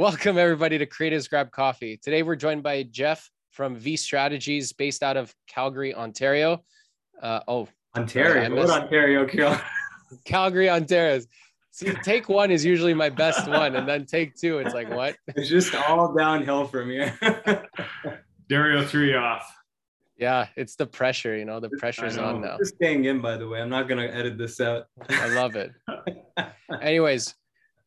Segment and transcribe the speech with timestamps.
[0.00, 1.98] Welcome, everybody, to Creatives Grab Coffee.
[1.98, 6.64] Today, we're joined by Jeff from V Strategies, based out of Calgary, Ontario.
[7.22, 8.32] Uh, oh, Ontario.
[8.32, 9.62] sorry, what missed- Ontario, Kyrill?
[10.24, 11.20] Calgary, Ontario.
[11.70, 15.16] See, take one is usually my best one, and then take two, it's like, what?
[15.36, 17.14] It's just all downhill from here.
[18.48, 19.54] Dario threw you off.
[20.16, 22.28] Yeah, it's the pressure, you know, the pressure's I know.
[22.36, 22.56] on now.
[22.56, 23.60] Just staying in, by the way.
[23.60, 24.86] I'm not gonna edit this out.
[25.10, 25.72] I love it.
[26.80, 27.34] Anyways,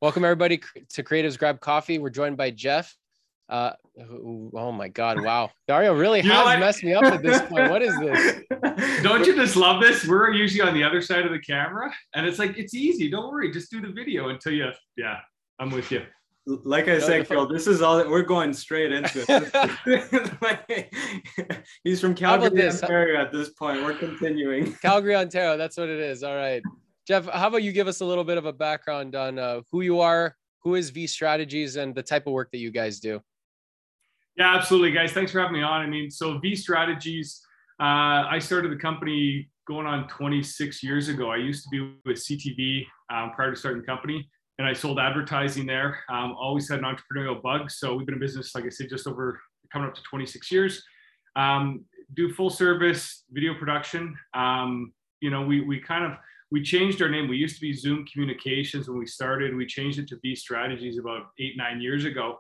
[0.04, 0.60] welcome everybody
[0.90, 1.98] to Creatives Grab Coffee.
[1.98, 2.94] We're joined by Jeff.
[3.48, 5.24] Uh, who, oh my God!
[5.24, 6.60] Wow, Dario really You has what?
[6.60, 7.70] messed me up at this point.
[7.72, 8.42] What is this?
[9.04, 10.06] Don't you just love this?
[10.06, 13.10] We're usually on the other side of the camera, and it's like it's easy.
[13.10, 14.70] Don't worry, just do the video until you.
[14.98, 15.20] Yeah,
[15.60, 16.02] I'm with you.
[16.46, 19.26] like I No, said, the Kyrill, this is all that we're going straight into.
[20.42, 20.94] Like,
[21.86, 22.68] he's from Calgary.
[22.68, 23.84] Ontario at this point.
[23.84, 24.74] We're continuing.
[24.82, 25.56] Calgary, Ontario.
[25.58, 26.24] That's what it is.
[26.24, 26.62] All right,
[27.06, 27.28] Jeff.
[27.28, 30.00] How about you give us a little bit of a background on uh, who you
[30.00, 33.20] are, who is V Strategies, and the type of work that you guys do?
[34.38, 35.12] Yeah, absolutely, guys.
[35.12, 35.82] Thanks for having me on.
[35.82, 37.42] I mean, so V Strategies.
[37.80, 41.30] Uh, I started the company going on 26 years ago.
[41.30, 44.98] I used to be with CTV um, prior to starting the company, and I sold
[44.98, 46.00] advertising there.
[46.10, 49.08] Um, always had an entrepreneurial bug, so we've been in business, like I said, just
[49.08, 50.84] over coming up to 26 years.
[51.36, 54.16] Um, do full service video production.
[54.34, 56.18] Um, you know, we we kind of
[56.54, 57.28] we changed our name.
[57.28, 59.56] We used to be Zoom Communications when we started.
[59.56, 62.38] We changed it to V Strategies about eight nine years ago.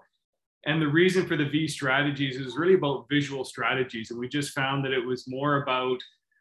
[0.67, 4.11] And the reason for the V strategies is really about visual strategies.
[4.11, 5.97] And we just found that it was more about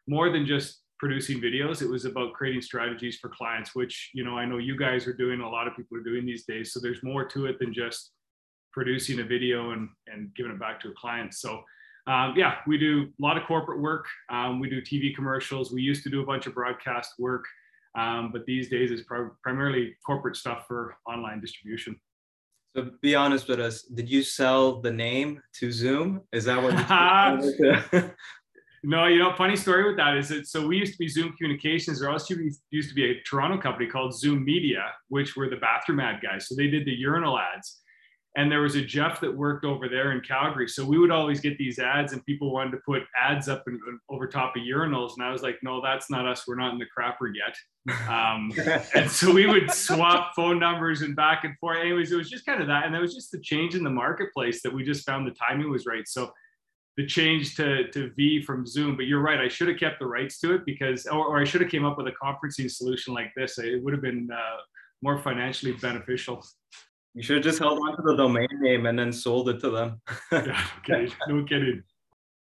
[0.07, 1.81] more than just producing videos.
[1.81, 5.13] It was about creating strategies for clients, which, you know, I know you guys are
[5.13, 6.71] doing, a lot of people are doing these days.
[6.73, 8.11] So there's more to it than just
[8.71, 11.33] producing a video and, and giving it back to a client.
[11.33, 11.63] So
[12.05, 14.05] um, yeah, we do a lot of corporate work.
[14.29, 15.73] Um, we do TV commercials.
[15.73, 17.45] We used to do a bunch of broadcast work.
[17.95, 21.99] Um, but these days it's pri- primarily corporate stuff for online distribution.
[22.75, 23.83] So be honest with us.
[23.83, 26.21] Did you sell the name to Zoom?
[26.31, 26.73] Is that what
[28.85, 31.33] No, you know, funny story with that is that so we used to be Zoom
[31.37, 32.01] Communications.
[32.01, 32.35] There also
[32.69, 36.49] used to be a Toronto company called Zoom Media, which were the bathroom ad guys.
[36.49, 37.82] So they did the urinal ads.
[38.35, 40.67] And there was a Jeff that worked over there in Calgary.
[40.67, 43.79] So we would always get these ads, and people wanted to put ads up and,
[44.09, 45.13] over top of urinals.
[45.15, 46.47] And I was like, no, that's not us.
[46.47, 47.55] We're not in the crapper yet.
[48.09, 48.51] Um,
[48.95, 51.77] and so we would swap phone numbers and back and forth.
[51.79, 52.85] Anyways, it was just kind of that.
[52.85, 55.69] And it was just the change in the marketplace that we just found the timing
[55.69, 56.07] was right.
[56.07, 56.31] So
[56.97, 59.39] the change to, to V from Zoom, but you're right.
[59.39, 61.85] I should have kept the rights to it because, or, or I should have came
[61.85, 63.57] up with a conferencing solution like this.
[63.57, 64.57] It would have been uh,
[65.01, 66.43] more financially beneficial.
[67.13, 69.69] You should have just held on to the domain name and then sold it to
[69.69, 70.01] them.
[70.31, 71.83] Yeah, okay, no kidding.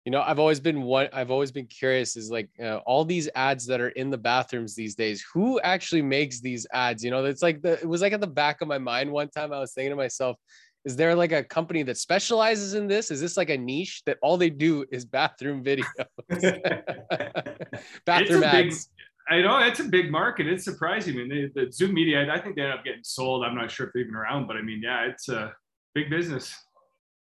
[0.05, 1.09] You know, I've always been one.
[1.13, 2.15] I've always been curious.
[2.17, 5.23] Is like uh, all these ads that are in the bathrooms these days.
[5.33, 7.03] Who actually makes these ads?
[7.03, 7.73] You know, it's like the.
[7.73, 9.53] It was like at the back of my mind one time.
[9.53, 10.37] I was thinking to myself,
[10.85, 13.11] is there like a company that specializes in this?
[13.11, 15.85] Is this like a niche that all they do is bathroom videos,
[18.05, 18.89] bathroom It's a big- ads?
[19.29, 20.47] I know it's a big market.
[20.47, 21.15] It's surprising.
[21.15, 23.45] I mean, the, the Zoom Media, I think they end up getting sold.
[23.45, 25.53] I'm not sure if they're even around, but I mean, yeah, it's a
[25.93, 26.53] big business.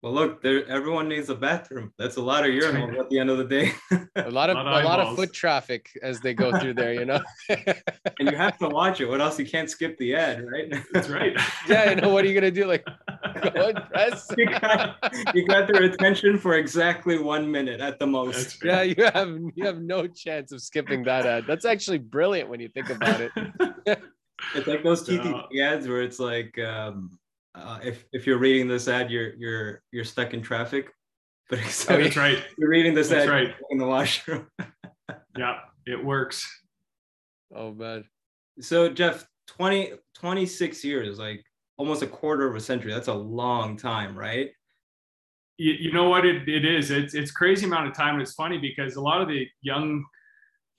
[0.04, 0.68] Well, look, there.
[0.68, 1.94] Everyone needs a bathroom.
[1.98, 3.72] That's a lot of urinals at the end of the day,
[4.18, 6.94] A lot of Lot a lot of foot traffic as they go through there.
[6.94, 7.22] You know.
[7.50, 9.06] and you have to watch it.
[9.06, 9.40] What else?
[9.40, 10.74] You can't skip the ad, right?
[10.92, 11.32] That's right.
[11.70, 12.66] yeah, you know what are you gonna do?
[12.66, 12.86] Like,
[13.54, 14.30] go and press.
[14.38, 14.98] you, got,
[15.34, 18.62] you got their attention for exactly one minute at the most.
[18.62, 21.46] Yeah, you have you have no chance of skipping that ad.
[21.48, 23.32] That's actually brilliant when you think about it.
[24.54, 25.20] It's like those Yeah.
[25.20, 27.18] TTT ads where it's like, um,
[27.56, 30.90] uh, if if you're reading this ad, you're you're you're stuck in traffic,
[31.50, 32.04] but except Oh.
[32.04, 32.44] That's right.
[32.58, 33.48] you're reading this That's ad right.
[33.48, 34.48] you're in the washroom.
[35.38, 36.48] Yeah, it works.
[37.56, 38.06] Oh man.
[38.62, 41.44] So Jeff, 20, 26 years, like
[41.78, 42.94] almost a quarter of a century.
[42.94, 44.52] That's a long time, right?
[45.58, 48.34] you, you know what it, it is it's it's crazy amount of time and it's
[48.34, 50.04] funny because a lot of the young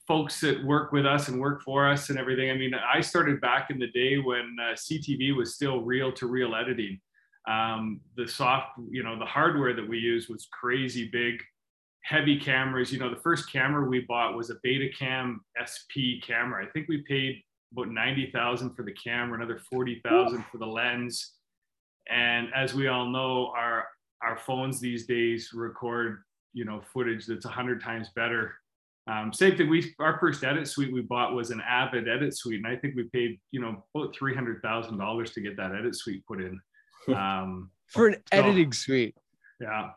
[0.06, 2.50] folks that work with us and work for us and everything.
[2.50, 6.26] I mean i started back in the day when uh, ctv was still reel to
[6.26, 7.00] reel editing.
[7.48, 11.42] Um, the soft you know the hardware that we used was crazy big
[12.02, 12.92] heavy cameras.
[12.92, 15.36] You know the first camera we bought was a betacam
[15.66, 16.64] sp camera.
[16.64, 17.42] I think we paid
[17.72, 21.32] about 90000 for the camera another 40000 for the lens.
[22.08, 23.86] And as we all know our
[24.22, 26.22] our phones these days record
[26.52, 28.54] you know footage that's 100 times better
[29.06, 32.58] um, same thing we our first edit suite we bought was an avid edit suite
[32.64, 36.40] and i think we paid you know about $300000 to get that edit suite put
[36.40, 36.58] in
[37.14, 39.14] um, For an So- editing suite.
[39.60, 39.90] yeah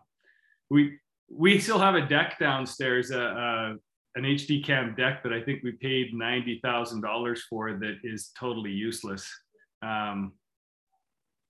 [0.70, 0.98] we
[1.30, 3.74] we still have a deck downstairs uh, uh,
[4.16, 9.30] an hd cam deck that i think we paid $90000 for that is totally useless
[9.82, 10.34] um,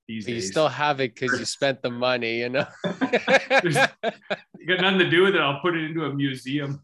[0.08, 0.48] these you days.
[0.52, 2.66] still have it because you spent the money, you know.
[3.64, 3.72] you
[4.68, 5.42] got nothing to do with it.
[5.42, 6.82] I'll put it into a museum.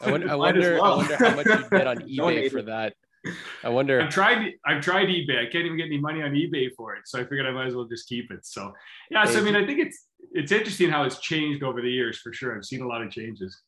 [0.00, 2.62] I wonder, I Might as wonder, I wonder how much you get on eBay for
[2.62, 2.94] that.
[3.62, 4.00] I wonder.
[4.00, 5.46] I've tried I've tried eBay.
[5.46, 7.02] I can't even get any money on eBay for it.
[7.06, 8.46] So I figured I might as well just keep it.
[8.46, 8.72] So
[9.10, 12.18] yeah, so I mean I think it's it's interesting how it's changed over the years
[12.18, 12.56] for sure.
[12.56, 13.60] I've seen a lot of changes.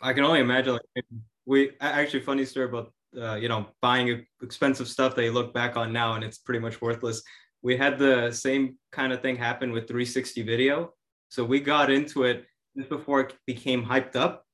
[0.00, 0.72] I can only imagine.
[0.72, 1.04] Like
[1.44, 5.76] we actually funny story about uh, you know buying expensive stuff that you look back
[5.76, 7.22] on now and it's pretty much worthless.
[7.60, 10.94] We had the same kind of thing happen with 360 video.
[11.28, 12.46] So we got into it
[12.76, 14.44] just before it became hyped up,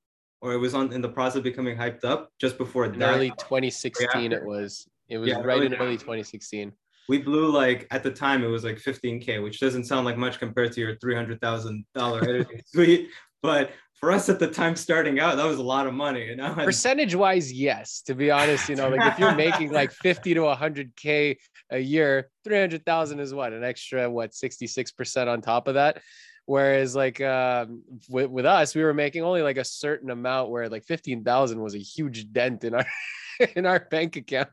[0.40, 3.14] or it was on in the process of becoming hyped up just before in died.
[3.14, 4.88] early 2016, it was.
[5.08, 6.73] It was Yeah, right in early 2016.
[7.08, 10.38] we blew like at the time it was like 15k, which doesn't sound like much
[10.38, 13.08] compared to your three hundred thousand dollar suite.
[13.43, 16.26] But for us at the time starting out, that was a lot of money.
[16.26, 18.02] You know, Percentage wise, yes.
[18.02, 21.37] To be honest, you know, like if you're making like 50 to 100k
[21.70, 26.00] a year, 300,000 is what an extra what 66% on top of that.
[26.48, 30.70] Whereas like um, with, with us, we were making only like a certain amount where
[30.70, 32.86] like 15,000 was a huge dent in our
[33.54, 34.48] in our bank account.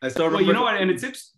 [0.00, 0.36] I still remember.
[0.38, 0.80] Well, you know what?
[0.80, 1.36] And it's it's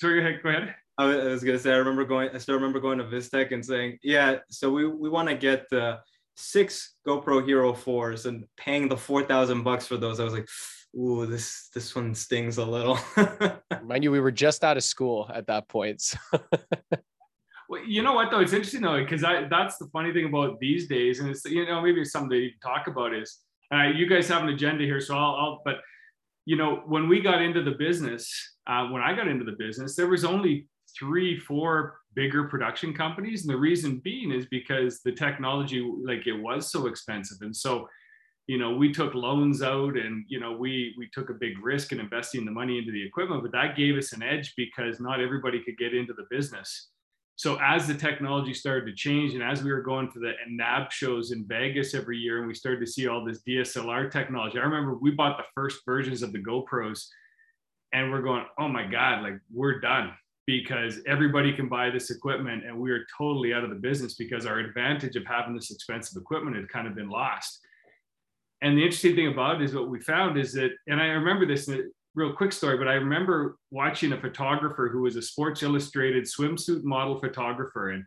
[0.00, 0.42] sorry, go ahead.
[0.42, 0.74] Go ahead.
[0.98, 2.30] I was, gonna say I remember going.
[2.34, 5.72] I still remember going to Vistek and saying, "Yeah, so we we want to get
[5.72, 5.98] uh,
[6.34, 10.48] six GoPro Hero fours and paying the four thousand bucks for those." I was like,
[10.96, 12.98] "Ooh, this this one stings a little."
[13.84, 16.00] Mind you, we were just out of school at that point.
[16.00, 16.18] So
[17.68, 18.40] Well, you know what though?
[18.40, 21.66] It's interesting though because I that's the funny thing about these days, and it's you
[21.66, 23.40] know maybe it's something you talk about is
[23.74, 25.76] uh, you guys have an agenda here, so I'll, I'll but
[26.44, 28.30] you know when we got into the business,
[28.66, 30.68] uh, when I got into the business, there was only
[30.98, 36.40] three, four bigger production companies, and the reason being is because the technology like it
[36.40, 37.88] was so expensive, and so
[38.46, 41.90] you know we took loans out and you know we we took a big risk
[41.90, 45.20] in investing the money into the equipment but that gave us an edge because not
[45.20, 46.90] everybody could get into the business
[47.36, 50.90] so as the technology started to change and as we were going to the NAB
[50.90, 54.62] shows in Vegas every year and we started to see all this DSLR technology, I
[54.62, 57.06] remember we bought the first versions of the GoPros
[57.92, 60.14] and we're going, oh my God, like we're done
[60.46, 64.46] because everybody can buy this equipment and we are totally out of the business because
[64.46, 67.60] our advantage of having this expensive equipment had kind of been lost.
[68.62, 71.46] And the interesting thing about it is what we found is that, and I remember
[71.46, 71.68] this
[72.16, 76.82] real quick story, but I remember watching a photographer who was a Sports Illustrated swimsuit
[76.82, 77.90] model photographer.
[77.90, 78.04] And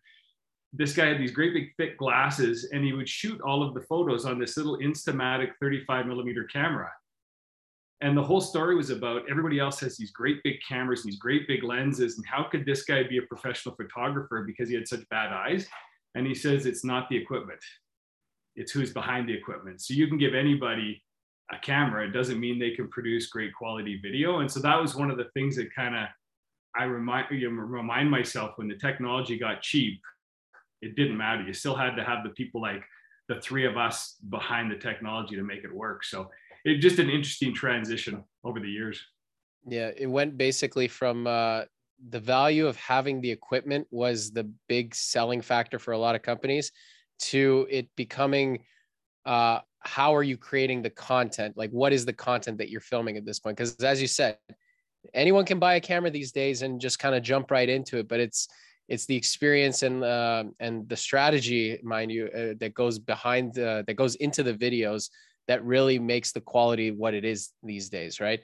[0.73, 3.81] this guy had these great big thick glasses and he would shoot all of the
[3.81, 6.91] photos on this little Instamatic 35 millimeter camera.
[8.01, 11.19] And the whole story was about everybody else has these great big cameras, and these
[11.19, 12.17] great big lenses.
[12.17, 15.67] And how could this guy be a professional photographer because he had such bad eyes?
[16.15, 17.59] And he says it's not the equipment,
[18.55, 19.81] it's who's behind the equipment.
[19.81, 21.03] So you can give anybody
[21.51, 24.39] a camera, it doesn't mean they can produce great quality video.
[24.39, 26.07] And so that was one of the things that kind of
[26.75, 29.99] I remind you know, remind myself when the technology got cheap,
[30.81, 31.41] it didn't matter.
[31.41, 32.83] You still had to have the people like
[33.27, 36.03] the three of us behind the technology to make it work.
[36.03, 36.29] So
[36.65, 39.01] it just an interesting transition over the years.
[39.67, 41.63] Yeah, it went basically from uh,
[42.09, 46.21] the value of having the equipment was the big selling factor for a lot of
[46.21, 46.71] companies
[47.19, 48.59] to it becoming
[49.25, 51.57] uh, how are you creating the content?
[51.57, 53.57] Like, what is the content that you're filming at this point?
[53.57, 54.37] Because as you said,
[55.13, 58.07] anyone can buy a camera these days and just kind of jump right into it,
[58.07, 58.47] but it's
[58.87, 63.83] it's the experience and uh, and the strategy, mind you, uh, that goes behind uh,
[63.85, 65.09] that goes into the videos
[65.47, 68.41] that really makes the quality what it is these days, right?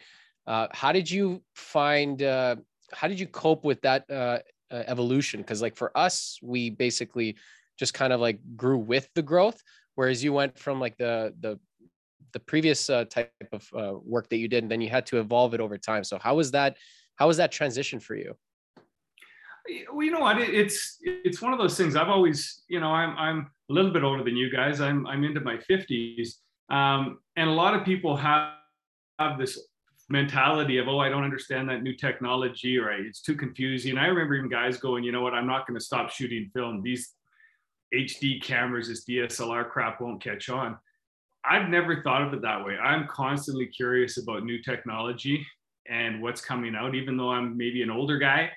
[0.48, 2.22] Uh, how did you find?
[2.22, 2.56] Uh,
[2.94, 4.40] how did you cope with that uh,
[4.72, 5.42] evolution?
[5.42, 7.36] Because like for us, we basically
[7.78, 9.62] just kind of like grew with the growth,
[9.96, 11.60] whereas you went from like the the
[12.34, 15.20] the previous uh, type of uh, work that you did, and then you had to
[15.20, 16.04] evolve it over time.
[16.04, 16.78] So how was that?
[17.16, 18.36] How was that transition for you?
[19.92, 20.40] Well, you know what?
[20.40, 21.96] It, it's it's one of those things.
[21.96, 24.82] I've always, you know, I'm I'm a little bit older than you guys.
[24.82, 26.36] I'm I'm into my 50s,
[26.70, 28.54] um, and a lot of people have
[29.18, 29.58] have this
[30.10, 33.98] mentality of, oh, I don't understand that new technology, or it's too confusing.
[33.98, 35.34] I remember even guys going, you know what?
[35.34, 36.82] I'm not going to stop shooting film.
[36.84, 37.15] These
[37.96, 40.78] HD cameras, this DSLR crap won't catch on.
[41.50, 42.76] I've never thought of it that way.
[42.78, 45.46] I'm constantly curious about new technology
[45.88, 48.52] and what's coming out, even though I'm maybe an older guy.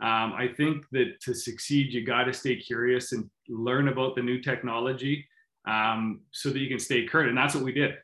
[0.00, 4.22] Um, I think that to succeed, you got to stay curious and learn about the
[4.22, 5.26] new technology
[5.68, 7.28] um, so that you can stay current.
[7.28, 7.94] And that's what we did.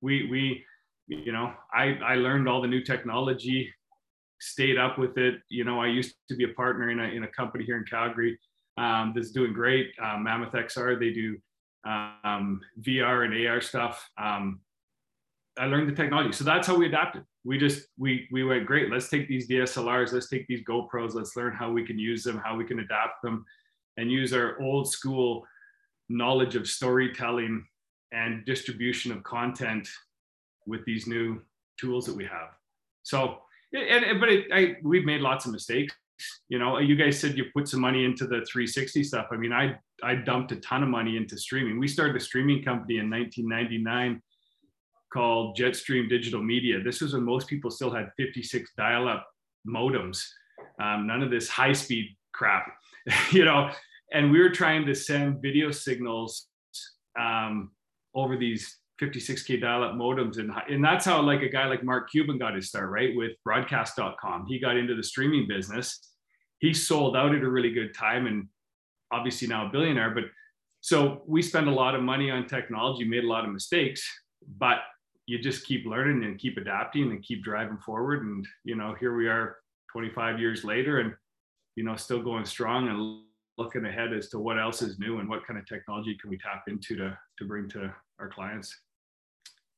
[0.00, 0.64] We, we,
[1.08, 3.70] you know, I, I learned all the new technology,
[4.40, 5.40] stayed up with it.
[5.48, 7.84] You know, I used to be a partner in a, in a company here in
[7.84, 8.38] Calgary
[8.76, 9.92] um, that's doing great.
[10.02, 11.36] Uh, Mammoth XR, they do
[11.84, 14.08] um, VR and AR stuff.
[14.18, 14.60] Um,
[15.58, 16.32] I learned the technology.
[16.32, 17.24] So that's how we adapted.
[17.44, 18.90] we just we we went great.
[18.90, 22.40] Let's take these DSLRs, let's take these GoPros, let's learn how we can use them,
[22.42, 23.44] how we can adapt them,
[23.96, 25.44] and use our old school
[26.08, 27.66] knowledge of storytelling
[28.12, 29.88] and distribution of content
[30.66, 31.40] with these new
[31.78, 32.50] tools that we have.
[33.02, 33.38] So,
[33.72, 35.94] and, but it, I, we've made lots of mistakes.
[36.48, 39.26] You know, you guys said you put some money into the 360 stuff.
[39.30, 41.78] I mean, I I dumped a ton of money into streaming.
[41.78, 44.22] We started a streaming company in 1999
[45.12, 46.82] called Jetstream Digital Media.
[46.82, 49.26] This was when most people still had 56 dial-up
[49.68, 50.24] modems.
[50.82, 52.66] Um, none of this high-speed crap,
[53.30, 53.70] you know.
[54.12, 56.48] And we were trying to send video signals
[57.18, 57.70] um,
[58.14, 62.38] over these 56k dial-up modems and, and that's how like a guy like mark cuban
[62.38, 66.11] got his start right with broadcast.com he got into the streaming business
[66.62, 68.48] he sold out at a really good time and
[69.12, 70.24] obviously now a billionaire but
[70.80, 74.02] so we spend a lot of money on technology made a lot of mistakes
[74.58, 74.78] but
[75.26, 78.24] you just keep learning and keep adapting and keep driving forward.
[78.24, 79.56] And you know here we are
[79.92, 81.14] 25 years later and
[81.76, 83.22] you know still going strong and
[83.58, 86.38] looking ahead as to what else is new and what kind of technology can we
[86.38, 88.76] tap into to to bring to our clients.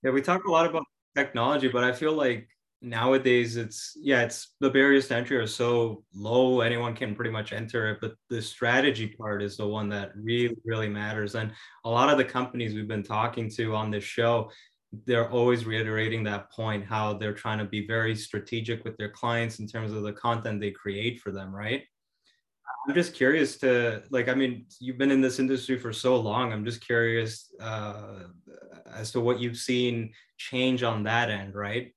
[0.02, 0.84] Yeah, we talk a lot about
[1.16, 2.48] technology, but I feel like
[2.84, 7.52] nowadays it's yeah, it's the barriers to entry are so low, anyone can pretty much
[7.52, 7.98] enter it.
[8.00, 11.34] But the strategy part is the one that really, really matters.
[11.34, 11.52] And
[11.84, 14.50] a lot of the companies we've been talking to on this show,
[15.06, 19.58] they're always reiterating that point, how they're trying to be very strategic with their clients
[19.58, 21.82] in terms of the content they create for them, right?
[22.86, 26.52] I'm just curious to like, I mean, you've been in this industry for so long.
[26.52, 28.24] I'm just curious uh,
[28.94, 31.94] as to what you've seen change on that end, right?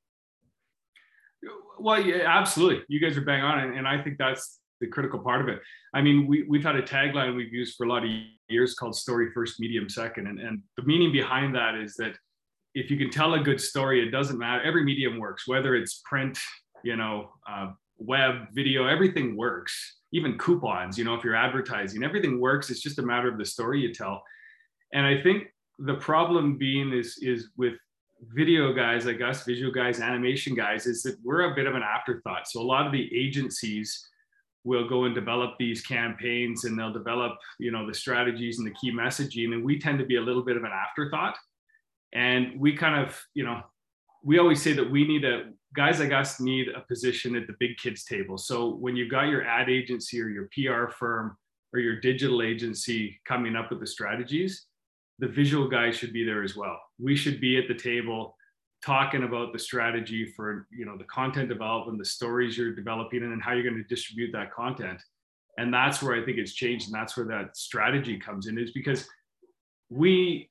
[1.80, 2.84] Well, yeah, absolutely.
[2.88, 5.60] You guys are bang on, and, and I think that's the critical part of it.
[5.94, 8.10] I mean, we, we've had a tagline we've used for a lot of
[8.50, 10.28] years called story first, medium second.
[10.28, 12.16] And, and the meaning behind that is that
[12.76, 14.62] if you can tell a good story, it doesn't matter.
[14.62, 16.38] Every medium works, whether it's print,
[16.84, 22.40] you know, uh, web, video, everything works even coupons, you know, if you're advertising, everything
[22.40, 22.70] works.
[22.70, 24.24] It's just a matter of the story you tell.
[24.94, 25.48] And I think
[25.80, 27.74] the problem being is is with
[28.22, 31.84] video guys like us, visual guys, animation guys, is that we're a bit of an
[31.84, 32.48] afterthought.
[32.48, 34.08] So a lot of the agencies
[34.64, 38.74] will go and develop these campaigns and they'll develop, you know, the strategies and the
[38.74, 39.54] key messaging.
[39.54, 41.38] And we tend to be a little bit of an afterthought.
[42.14, 43.62] And we kind of, you know,
[44.24, 47.56] we always say that we need a guys like us need a position at the
[47.60, 48.38] big kids table.
[48.38, 51.38] So when you've got your ad agency or your PR firm
[51.74, 54.67] or your digital agency coming up with the strategies,
[55.20, 56.80] the visual guys should be there as well.
[57.00, 58.36] We should be at the table
[58.86, 63.32] talking about the strategy for you know the content development, the stories you're developing, and
[63.32, 65.02] then how you're going to distribute that content.
[65.58, 68.72] And that's where I think it's changed, and that's where that strategy comes in, is
[68.72, 69.08] because
[69.90, 70.50] we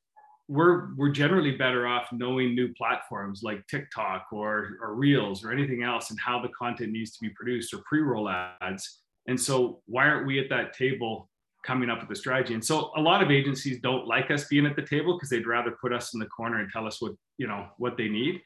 [0.49, 5.83] we're we're generally better off knowing new platforms like TikTok or or Reels or anything
[5.83, 9.01] else and how the content needs to be produced or pre-roll ads.
[9.29, 11.29] And so why aren't we at that table
[11.67, 12.55] coming up with the strategy?
[12.55, 15.47] And so a lot of agencies don't like us being at the table because they'd
[15.47, 18.41] rather put us in the corner and tell us what you know what they need.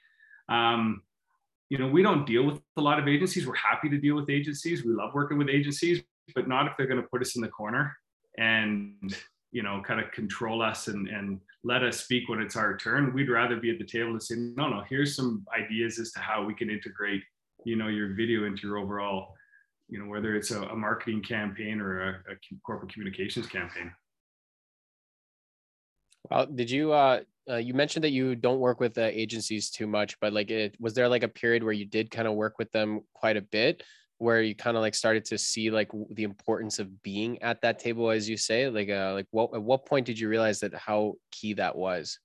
[0.49, 1.03] Um,
[1.69, 3.47] you know, we don't deal with a lot of agencies.
[3.47, 4.85] We're happy to deal with agencies.
[4.85, 6.03] We love working with agencies,
[6.35, 7.97] but not if they're going to put us in the corner
[8.39, 9.15] and
[9.53, 13.13] you know kind of control us and and let us speak when it's our turn.
[13.13, 16.21] We'd rather be at the table and say, no, no, here's some ideas as to
[16.21, 17.23] how we can integrate,
[17.65, 19.35] you know, your video into your overall,
[19.91, 23.93] you know, whether it's a, a marketing campaign or a, a, corporate communications campaign.
[26.31, 29.87] Well, did you, uh, uh, you mentioned that you don't work with uh, agencies too
[29.87, 32.59] much, but like, it, was there like a period where you did kind of work
[32.59, 33.83] with them quite a bit?
[34.21, 37.79] where you kind of like started to see like the importance of being at that
[37.79, 40.75] table as you say like uh like what at what point did you realize that
[40.75, 42.19] how key that was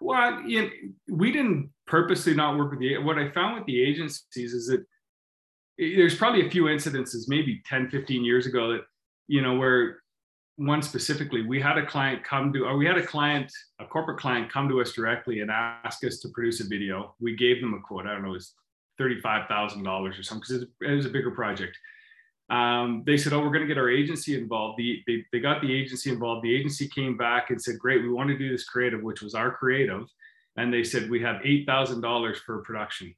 [0.00, 0.70] well you know,
[1.08, 4.84] we didn't purposely not work with the what i found with the agencies is that
[5.78, 8.82] there's probably a few incidences maybe 10 15 years ago that
[9.26, 10.02] you know where
[10.56, 13.50] one specifically we had a client come to or we had a client
[13.80, 17.34] a corporate client come to us directly and ask us to produce a video we
[17.34, 18.54] gave them a quote i don't know it was
[19.00, 21.76] $35,000 or something because it was a bigger project.
[22.50, 24.78] Um, they said, oh, we're going to get our agency involved.
[24.78, 26.44] The, they, they got the agency involved.
[26.44, 29.34] The agency came back and said, great, we want to do this creative, which was
[29.34, 30.06] our creative.
[30.56, 33.14] And they said, we have $8,000 for production.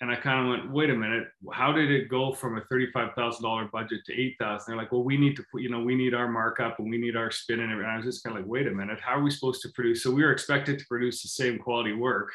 [0.00, 3.70] And I kind of went, wait a minute, how did it go from a $35,000
[3.70, 4.64] budget to 8,000?
[4.66, 6.96] They're like, well, we need to put, you know, we need our markup and we
[6.96, 7.90] need our spin and everything.
[7.90, 10.02] I was just kind of like, wait a minute, how are we supposed to produce?
[10.02, 12.30] So we were expected to produce the same quality work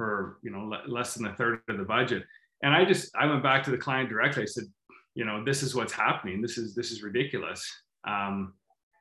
[0.00, 2.22] for you know less than a third of the budget
[2.62, 4.64] and i just i went back to the client directly i said
[5.14, 7.70] you know this is what's happening this is this is ridiculous
[8.08, 8.54] um,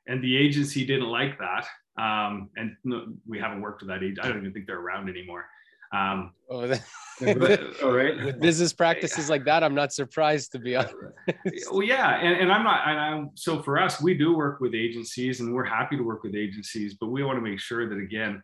[0.07, 1.65] and the agency didn't like that
[1.97, 5.07] um, and no, we haven't worked with that age i don't even think they're around
[5.07, 5.45] anymore
[5.91, 6.83] Um, oh, that,
[7.83, 8.15] all right.
[8.23, 10.95] With business practices like that, I'm not surprised to be honest.
[11.71, 12.87] well, yeah, and, and I'm not.
[12.87, 16.23] And I'm, so for us, we do work with agencies, and we're happy to work
[16.23, 18.41] with agencies, but we want to make sure that again,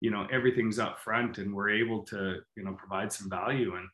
[0.00, 3.88] you know, everything's up front, and we're able to, you know, provide some value and,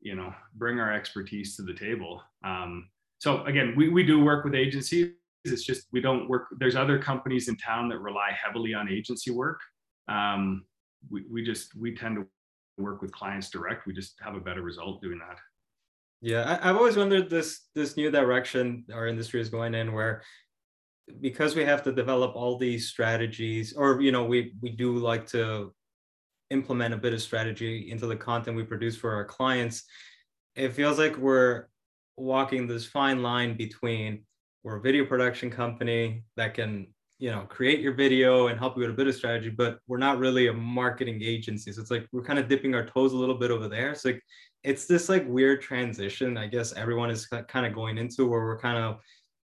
[0.00, 2.22] you know, bring our expertise to the table.
[2.44, 5.12] Um, so again, we we do work with agencies.
[5.44, 6.46] It's just we don't work.
[6.58, 9.60] There's other companies in town that rely heavily on agency work.
[10.08, 10.64] Um,
[11.10, 12.26] we, we just we tend to
[12.78, 15.38] work with clients direct, we just have a better result doing that.
[16.20, 20.22] Yeah, I, have always wondered this this new direction our industry is going in, where
[21.20, 25.26] because we have to develop all these strategies, or you know, we we do like
[25.28, 25.74] to
[26.50, 29.84] implement a bit of strategy into the content we produce for our clients.
[30.56, 31.66] It feels like we're
[32.16, 34.24] walking this fine line between
[34.62, 38.82] we're a video production company that can you know create your video and help you
[38.82, 41.72] with a bit of strategy but we're not really a marketing agency.
[41.72, 43.92] So it's like we're kind of dipping our toes a little bit over there.
[43.92, 44.22] It's like
[44.64, 48.58] it's this like weird transition i guess everyone is kind of going into where we're
[48.58, 48.98] kind of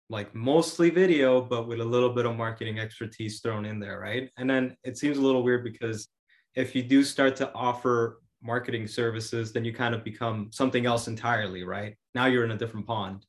[0.09, 4.29] like mostly video but with a little bit of marketing expertise thrown in there right?
[4.37, 6.09] And then it seems a little weird because
[6.55, 11.07] if you do start to offer marketing services then you kind of become something else
[11.07, 11.95] entirely right?
[12.13, 13.25] Now you're in a different pond.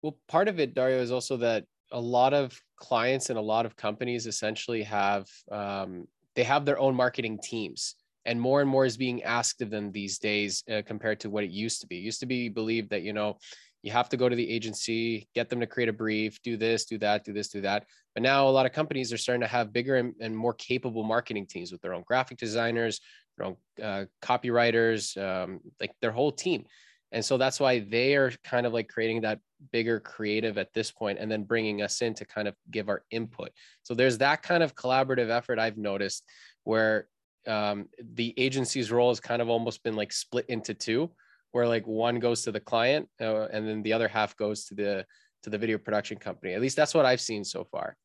[0.00, 3.66] Well part of it dario is also that a lot of clients and a lot
[3.66, 7.94] of companies essentially have um, they have their own marketing teams
[8.24, 11.44] and more and more is being asked of them these days uh, compared to what
[11.44, 11.98] it used to be.
[11.98, 13.38] It used to be believed that you know
[13.82, 16.84] you have to go to the agency get them to create a brief do this
[16.84, 17.84] do that do this do that.
[18.14, 21.02] But now a lot of companies are starting to have bigger and, and more capable
[21.02, 23.00] marketing teams with their own graphic designers
[23.36, 26.64] their own uh, copywriters um, like their whole team
[27.12, 29.38] and so that's why they are kind of like creating that
[29.70, 33.04] bigger creative at this point and then bringing us in to kind of give our
[33.10, 33.50] input.
[33.82, 36.24] So there's that kind of collaborative effort I've noticed
[36.64, 37.06] where
[37.46, 41.10] um, the agency's role has kind of almost been like split into two,
[41.52, 44.74] where like one goes to the client uh, and then the other half goes to
[44.74, 45.06] the
[45.42, 46.54] to the video production company.
[46.54, 47.96] At least that's what I've seen so far.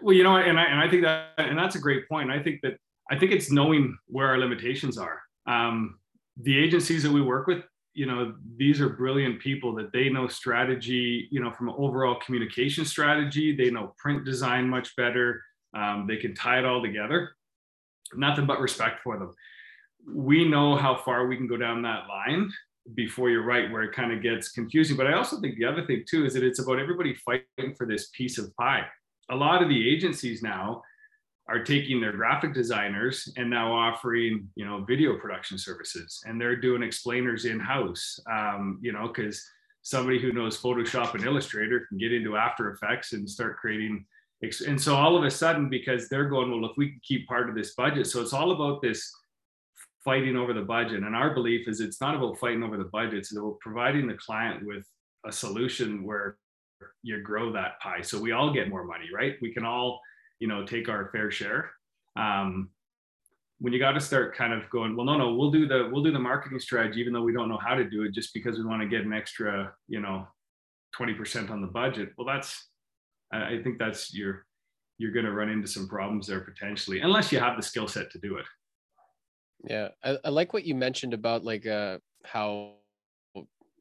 [0.00, 2.30] Well, you know, and I and I think that and that's a great point.
[2.30, 2.76] I think that
[3.10, 5.20] I think it's knowing where our limitations are.
[5.46, 5.98] Um,
[6.40, 7.62] the agencies that we work with
[7.94, 12.18] you know these are brilliant people that they know strategy you know from an overall
[12.24, 13.54] communication strategy.
[13.54, 15.42] They know print design much better.
[15.74, 17.32] Um, they can tie it all together.
[18.14, 19.32] Nothing but respect for them.
[20.06, 22.50] We know how far we can go down that line
[22.94, 24.96] before you're right where it kind of gets confusing.
[24.96, 27.86] But i also think the other thing too is that it's about everybody fighting for
[27.86, 28.84] this piece of pie.
[29.30, 30.82] A lot of the agencies now
[31.48, 36.22] are taking their graphic designers and now offering you know video production services.
[36.26, 39.42] And they're doing explainers in house um, you know because
[39.82, 44.04] somebody who knows photoshop and illustrator can get into after effects and start creating
[44.66, 47.48] and so all of a sudden because they're going well if we can keep part
[47.48, 49.12] of this budget so it's all about this
[50.04, 51.02] fighting over the budget.
[51.02, 54.14] And our belief is it's not about fighting over the budget it's about providing the
[54.14, 54.86] client with
[55.26, 56.36] a solution where
[57.02, 58.02] you grow that pie.
[58.02, 59.36] So we all get more money right?
[59.40, 60.00] We can all
[60.42, 61.70] you know take our fair share.
[62.16, 62.70] Um,
[63.60, 66.02] when you got to start kind of going well no no we'll do the we'll
[66.02, 68.58] do the marketing strategy even though we don't know how to do it just because
[68.58, 70.26] we want to get an extra you know
[70.98, 72.10] 20% on the budget.
[72.18, 72.68] Well that's
[73.32, 74.44] i think that's your
[74.98, 78.10] you're going to run into some problems there potentially unless you have the skill set
[78.10, 78.46] to do it.
[79.64, 82.72] Yeah I, I like what you mentioned about like uh how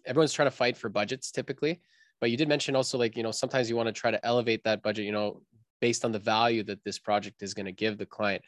[0.05, 1.81] everyone's trying to fight for budgets typically
[2.19, 4.63] but you did mention also like you know sometimes you want to try to elevate
[4.63, 5.41] that budget you know
[5.81, 8.43] based on the value that this project is going to give the client.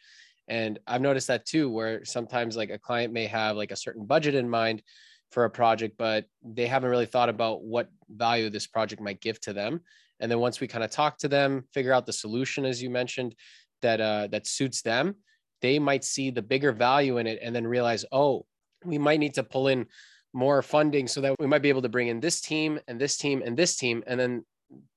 [0.48, 4.06] And i've noticed that too where sometimes like a client may have like a certain
[4.06, 4.84] budget in mind
[5.32, 9.40] for a project but they haven't really thought about what value this project might give
[9.42, 9.82] to them.
[10.20, 12.90] And then once we kind of talk to them figure out the solution as you
[12.90, 13.36] mentioned
[13.82, 15.16] that uh, that suits them
[15.62, 18.46] they might see the bigger value in it and then realize oh
[18.86, 19.86] we might need to pull in
[20.34, 23.18] more funding so that we might be able to bring in this team and this
[23.18, 24.04] team and this team.
[24.08, 24.46] And then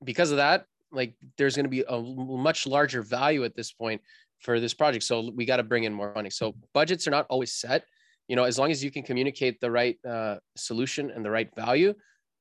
[0.03, 4.01] because of that like there's going to be a much larger value at this point
[4.39, 5.03] for this project.
[5.03, 6.29] So we got to bring in more money.
[6.29, 7.83] So budgets are not always set.
[8.27, 11.49] You know as long as you can communicate the right uh, solution and the right
[11.55, 11.93] value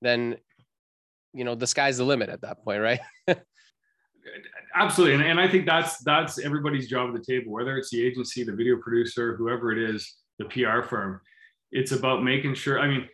[0.02, 0.36] then
[1.32, 3.00] you know the sky's the limit at that point right?
[4.74, 5.14] Absolutely.
[5.14, 8.42] And, and i think that's that's everybody's job at the table whether it's the agency
[8.42, 11.20] the video producer whoever it is the pr firm.
[11.72, 13.08] It's about making sure i mean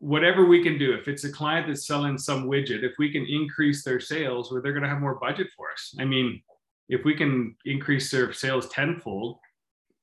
[0.00, 3.26] whatever we can do if it's a client that's selling some widget if we can
[3.26, 5.94] increase their sales where they're going to have more budget for us.
[6.00, 6.42] I mean
[6.88, 9.38] if we can increase their sales tenfold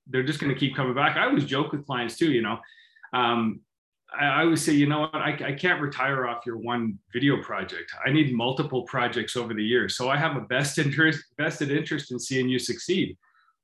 [0.05, 1.17] they're just going to keep coming back.
[1.17, 2.59] I always joke with clients too you know?
[3.11, 3.61] Um,
[4.17, 5.15] I, I always say you know what?
[5.15, 7.91] I, I can't retire off your one video project.
[8.05, 9.97] I need multiple projects over the years.
[9.97, 13.17] So i have a best interest vested interest in seeing you succeed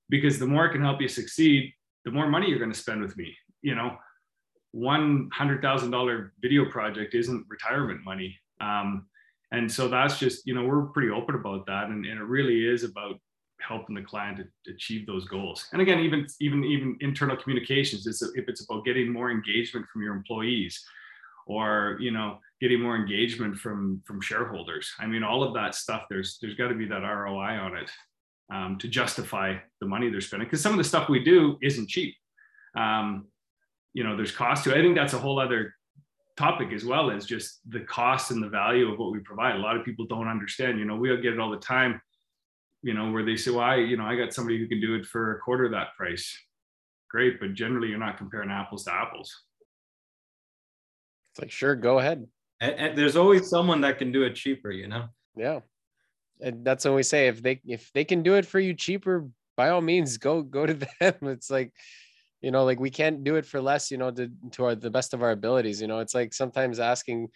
[0.09, 1.71] because the more I can help you succeed,
[2.05, 3.35] the more money you're going to spend with me.
[3.61, 3.97] You know,
[4.73, 8.37] one hundred thousand dollar video project isn't retirement money.
[8.59, 9.05] Um,
[9.51, 12.67] and so that's just you know we're pretty open about that, and, and it really
[12.67, 13.19] is about
[13.61, 15.69] helping the client achieve those goals.
[15.71, 20.01] And again, even even even internal communications is if it's about getting more engagement from
[20.01, 20.83] your employees,
[21.45, 24.91] or you know getting more engagement from from shareholders.
[24.99, 26.05] I mean, all of that stuff.
[26.09, 27.91] There's there's got to be that ROI on it
[28.51, 31.89] um, to justify the money they're spending because some of the stuff we do isn't
[31.89, 32.15] cheap.
[32.75, 33.27] Um,
[33.93, 34.77] you know, there's cost to it.
[34.77, 35.73] I think that's a whole other
[36.35, 39.55] topic as well as just the cost and the value of what we provide.
[39.55, 40.79] A lot of people don't understand.
[40.79, 42.01] You know, we get it all the time
[42.83, 44.93] you know, where they say, well, I, you know, I got somebody who can do
[44.95, 46.37] it for a quarter of that price.
[47.09, 49.41] Great, but generally you're not comparing apples to apples.
[51.31, 52.27] It's like, sure, go ahead.
[52.59, 55.05] And, and there's always someone that can do it cheaper, you know?
[55.35, 55.61] Yeah.
[56.41, 59.29] And that's when we say if they if they can do it for you cheaper,
[59.55, 61.15] by all means, go go to them.
[61.21, 61.71] It's like,
[62.43, 64.91] you know, like we can't do it for less, you know, to, to our, the
[64.91, 65.81] best of our abilities.
[65.81, 67.29] You know, it's like sometimes asking,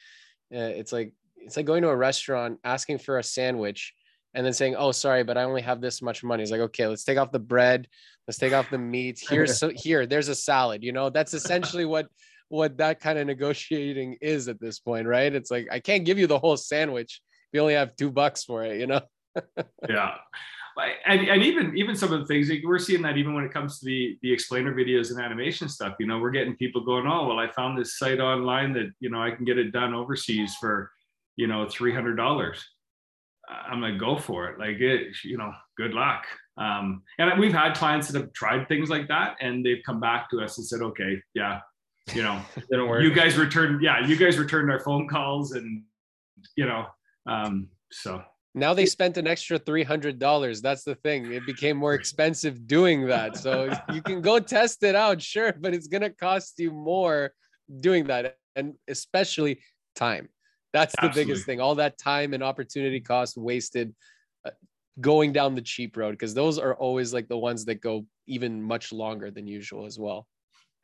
[0.54, 3.94] uh, it's like it's like going to a restaurant asking for a sandwich
[4.34, 6.86] and then saying, "Oh, sorry, but I only have this much money." It's like, okay,
[6.88, 7.88] let's take off the bread,
[8.28, 9.20] let's take off the meat.
[9.28, 10.84] Here's so here, there's a salad.
[10.84, 12.08] You know, that's essentially what
[12.50, 15.34] what that kind of negotiating is at this point, right?
[15.34, 17.22] It's like I can't give you the whole sandwich
[17.54, 18.80] we only have two bucks for it.
[18.80, 19.02] You know?
[19.90, 20.16] yeah.
[21.06, 23.54] And, and even even some of the things like we're seeing that even when it
[23.54, 27.08] comes to the the explainer videos and animation stuff, you know, we're getting people going,
[27.08, 29.94] oh well, I found this site online that you know I can get it done
[29.94, 30.92] overseas for
[31.36, 32.64] you know three hundred dollars
[33.48, 34.60] I'm gonna go for it.
[34.60, 36.26] Like it, you know, good luck.
[36.58, 40.30] Um, and we've had clients that have tried things like that, and they've come back
[40.32, 41.62] to us and said, okay, yeah,
[42.14, 42.42] you know,
[43.00, 45.84] you guys returned, yeah, you guys returned our phone calls, and
[46.56, 46.86] you know,
[47.26, 48.22] um, so
[48.60, 50.62] now they spent an extra three hundred dollars.
[50.62, 53.38] That's the thing; it became more expensive doing that.
[53.38, 57.34] So you can go test it out, sure, but it's gonna cost you more
[57.80, 59.62] doing that, and especially
[59.96, 60.30] time.
[60.74, 61.32] That's the Absolutely.
[61.34, 61.62] biggest thing.
[61.62, 63.96] All that time and opportunity cost wasted
[64.46, 64.52] uh,
[65.00, 68.62] going down the cheap road because those are always like the ones that go even
[68.62, 70.28] much longer than usual as well.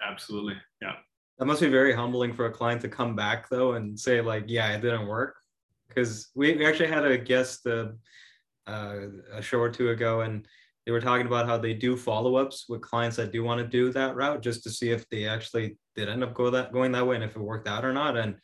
[0.02, 0.56] Absolutely.
[0.82, 0.94] Yeah.
[1.38, 4.46] That must be very humbling for a client to come back though and say like,
[4.48, 5.36] yeah, it didn't work.
[5.94, 7.88] Because we, we actually had a guest uh,
[8.68, 8.96] uh,
[9.34, 10.48] a show or two ago and
[10.86, 13.92] they were talking about how they do follow-ups with clients that do want to do
[13.94, 17.08] that route just to see if they actually did end up go that going that
[17.08, 18.18] way and if it worked out or not.
[18.18, 18.36] And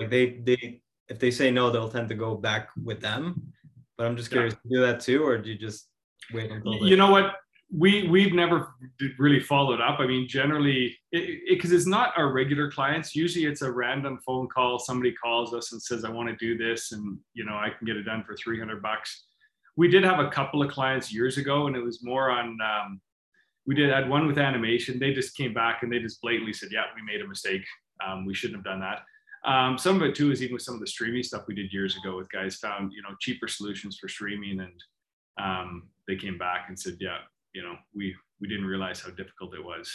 [0.00, 3.52] like they they if they say no, they'll tend to go back with them.
[3.96, 4.78] But I'm just curious, yeah.
[4.78, 5.88] do that too, or do you just
[6.32, 6.86] wait until?
[6.86, 7.34] You know what?
[7.70, 8.74] We we've never
[9.18, 10.00] really followed up.
[10.00, 13.14] I mean, generally, because it, it, it's not our regular clients.
[13.14, 14.78] Usually, it's a random phone call.
[14.78, 17.86] Somebody calls us and says, "I want to do this," and you know, I can
[17.86, 19.26] get it done for 300 bucks.
[19.76, 22.58] We did have a couple of clients years ago, and it was more on.
[22.60, 23.00] Um,
[23.66, 24.98] we did had one with animation.
[24.98, 27.66] They just came back and they just blatantly said, "Yeah, we made a mistake.
[28.02, 29.02] Um, we shouldn't have done that."
[29.44, 31.72] Um, some of it too is even with some of the streaming stuff we did
[31.72, 34.84] years ago with guys found you know cheaper solutions for streaming and
[35.40, 37.18] um, they came back and said yeah
[37.58, 39.92] you know we we didn't realize how difficult it was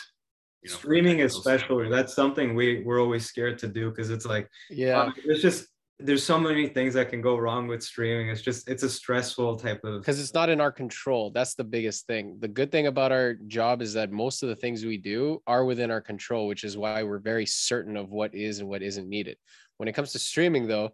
[0.63, 4.49] you know, streaming especially that's something we we're always scared to do because it's like
[4.69, 5.67] yeah um, it's just
[5.99, 8.27] there's so many things that can go wrong with streaming.
[8.29, 11.31] It's just it's a stressful type of because it's not in our control.
[11.31, 12.37] That's the biggest thing.
[12.39, 15.63] The good thing about our job is that most of the things we do are
[15.63, 19.07] within our control, which is why we're very certain of what is and what isn't
[19.07, 19.37] needed.
[19.77, 20.89] When it comes to streaming, though,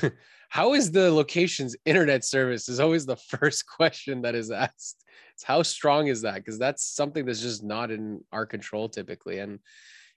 [0.48, 5.04] how is the location's internet service is always the first question that is asked.
[5.34, 6.36] It's how strong is that?
[6.36, 9.38] Because that's something that's just not in our control typically.
[9.38, 9.60] And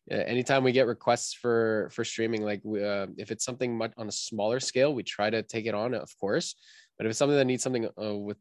[0.10, 4.12] anytime we get requests for for streaming like uh, if it's something much on a
[4.12, 6.56] smaller scale we try to take it on of course
[6.98, 8.38] but if it's something that needs something uh, with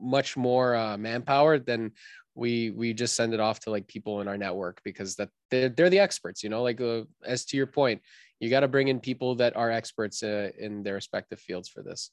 [0.00, 1.90] much more uh, manpower then
[2.34, 5.68] we we just send it off to like people in our network because that they're,
[5.68, 8.00] they're the experts you know like uh, as to your point
[8.40, 11.82] you got to bring in people that are experts uh, in their respective fields for
[11.82, 12.10] this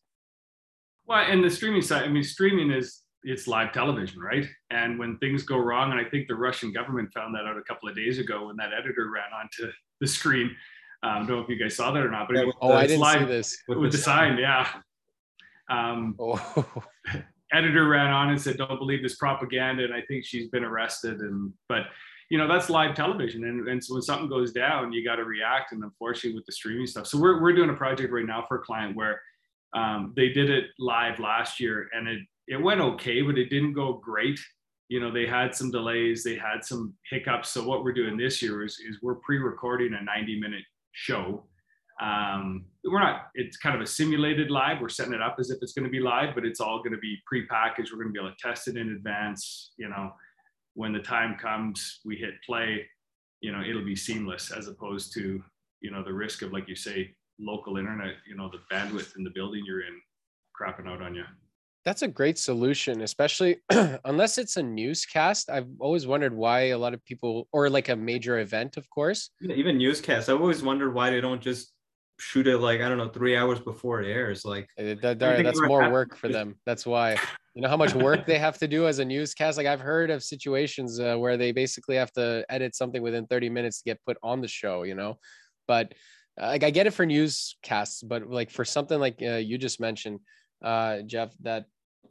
[1.05, 4.47] well and the streaming side i mean streaming is it's live television, right?
[4.69, 7.63] And when things go wrong, and I think the Russian government found that out a
[7.63, 10.55] couple of days ago when that editor ran onto the screen.
[11.03, 12.87] Um, I don't know if you guys saw that or not, but yeah, oh, I
[12.87, 14.37] didn't live see this with, with the, the sign.
[14.37, 14.67] sign, yeah.
[15.69, 16.83] Um, oh.
[17.51, 21.19] editor ran on and said, "Don't believe this propaganda," and I think she's been arrested.
[21.19, 21.83] And but
[22.29, 25.23] you know that's live television, and, and so when something goes down, you got to
[25.23, 25.71] react.
[25.71, 28.57] And unfortunately, with the streaming stuff, so we're we're doing a project right now for
[28.57, 29.21] a client where
[29.73, 33.73] um, they did it live last year, and it it went okay, but it didn't
[33.73, 34.39] go great.
[34.89, 37.49] You know, they had some delays, they had some hiccups.
[37.49, 40.63] So what we're doing this year is, is we're pre-recording a 90 minute
[40.93, 41.43] show
[42.01, 44.79] Um, we're not, it's kind of a simulated live.
[44.79, 46.93] We're setting it up as if it's going to be live, but it's all going
[46.93, 47.91] to be pre-packaged.
[47.91, 49.71] We're going to be able to test it in advance.
[49.77, 50.13] You know,
[50.77, 52.85] when the time comes, we hit play,
[53.41, 55.43] you know, it'll be seamless as opposed to,
[55.81, 59.23] you know, the risk of, like you say, local internet, you know, the bandwidth in
[59.23, 59.99] the building you're in
[60.55, 61.23] crapping out on you.
[61.83, 63.57] That's a great solution, especially
[64.05, 65.49] unless it's a newscast.
[65.49, 69.31] I've always wondered why a lot of people, or like a major event, of course.
[69.41, 71.73] Even newscasts, I've always wondered why they don't just
[72.19, 74.45] shoot it like I don't know three hours before it airs.
[74.45, 76.55] Like that, that, that's more work for them.
[76.65, 77.15] That's why
[77.55, 79.57] you know how much work they have to do as a newscast.
[79.57, 83.49] Like I've heard of situations uh, where they basically have to edit something within 30
[83.49, 84.83] minutes to get put on the show.
[84.83, 85.19] You know,
[85.67, 85.93] but
[86.41, 89.79] uh, like I get it for newscasts, but like for something like uh, you just
[89.79, 90.19] mentioned,
[90.63, 91.65] uh, Jeff, that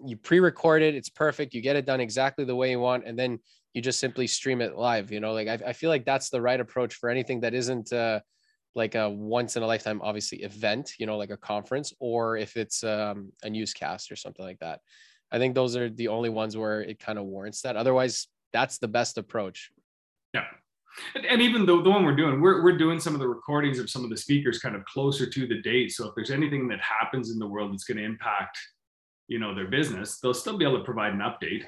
[0.05, 3.19] you pre-record it it's perfect you get it done exactly the way you want and
[3.19, 3.39] then
[3.73, 6.39] you just simply stream it live you know like i, I feel like that's the
[6.39, 8.21] right approach for anything that isn't uh,
[8.77, 12.57] like a once in a lifetime obviously event you know like a conference or if
[12.57, 14.81] it's um, a newscast or something like that.
[15.33, 17.77] I think those are the only ones where it kind of warrants that.
[17.77, 19.71] Otherwise that's the best approach.
[20.33, 20.45] Yeah.
[21.15, 23.91] And, even the, the one we're doing we're, we're doing some of the recordings of
[23.91, 25.93] some of the speakers kind of closer to the date.
[25.93, 28.59] So if there's anything that happens in the world that's going to impact
[29.29, 31.65] you know their business they'll still be able to provide an update.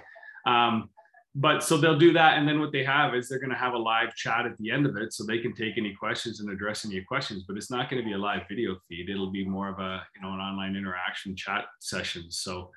[0.46, 0.90] Um,
[1.34, 3.74] but so they'll do that and then what they have is they're going to have
[3.74, 6.50] a live chat at the end of it so they can take any questions and
[6.50, 9.08] address any questions but it's not going to be a live video feed.
[9.10, 12.70] It'll be more of a you know an online interaction chat session so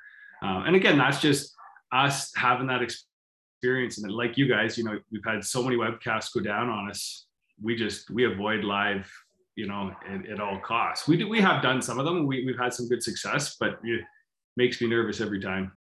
[0.43, 1.55] um, and again that's just
[1.91, 6.33] us having that experience and like you guys you know we've had so many webcasts
[6.33, 7.25] go down on us.
[7.61, 9.09] We just we avoid live
[9.55, 11.07] you know at, at all costs.
[11.07, 13.79] We do we have done some of them we, we've had some good success but
[13.83, 13.99] you
[14.57, 15.71] makes me nervous every time.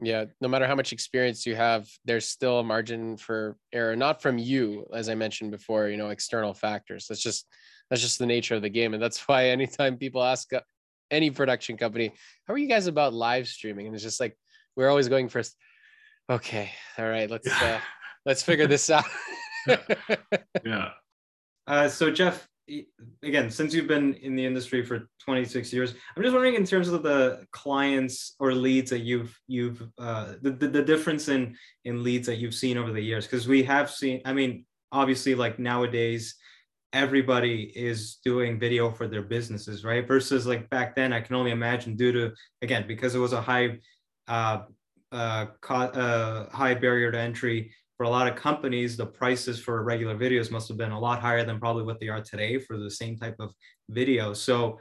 [0.00, 4.22] Yeah, no matter how much experience you have, there's still a margin for error, not
[4.22, 7.06] from you, as I mentioned before, you know, external factors.
[7.08, 7.46] That's just
[7.90, 8.94] that's just the nature of the game.
[8.94, 10.60] And that's why anytime people ask uh,
[11.10, 12.12] any production company,
[12.46, 13.86] how are you guys about live streaming?
[13.86, 14.36] And it's just like
[14.76, 15.56] we're always going first,
[16.30, 17.80] okay, all right, let's uh
[18.24, 19.04] let's figure this out.
[20.64, 20.90] yeah.
[21.66, 22.48] Uh, so Jeff,
[23.22, 26.88] again, since you've been in the industry for 26 years, I'm just wondering in terms
[26.88, 32.02] of the clients or leads that you've you've uh, the, the, the difference in in
[32.02, 34.20] leads that you've seen over the years because we have seen.
[34.24, 36.34] I mean, obviously, like nowadays,
[36.92, 40.06] everybody is doing video for their businesses, right?
[40.06, 43.42] Versus like back then, I can only imagine due to again because it was a
[43.42, 43.78] high
[44.26, 44.62] uh,
[45.12, 49.82] uh, co- uh, high barrier to entry for a lot of companies, the prices for
[49.82, 52.78] regular videos must have been a lot higher than probably what they are today for
[52.78, 53.52] the same type of
[53.90, 54.32] video.
[54.32, 54.78] So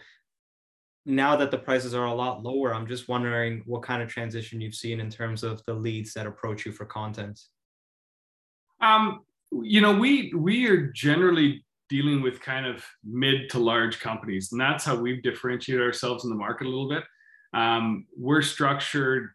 [1.03, 4.61] now that the prices are a lot lower, I'm just wondering what kind of transition
[4.61, 7.41] you've seen in terms of the leads that approach you for content.
[8.81, 14.51] Um, you know, we we are generally dealing with kind of mid to large companies,
[14.51, 17.03] and that's how we've differentiated ourselves in the market a little bit.
[17.53, 19.29] Um, we're structured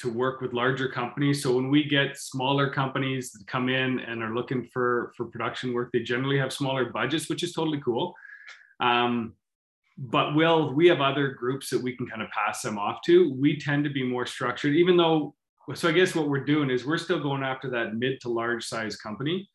[0.00, 1.42] to work with larger companies.
[1.42, 5.74] So when we get smaller companies that come in and are looking for for production
[5.74, 8.14] work, they generally have smaller budgets, which is totally cool.
[8.80, 9.34] Um,
[9.98, 13.34] but will we have other groups that we can kind of pass them off to?
[13.34, 15.34] We tend to be more structured, even though.
[15.74, 18.64] So I guess what we're doing is we're still going after that mid to large
[18.64, 19.48] size company,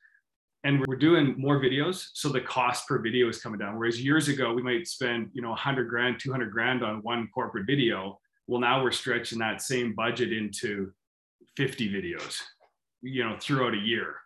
[0.63, 3.77] and we're doing more videos, so the cost per video is coming down.
[3.77, 7.65] Whereas years ago we might spend you know 100 grand, 200 grand on one corporate
[7.65, 10.91] video well, now we're stretching that same budget into
[11.58, 12.39] 50 videos,
[13.01, 14.17] you know, throughout a year.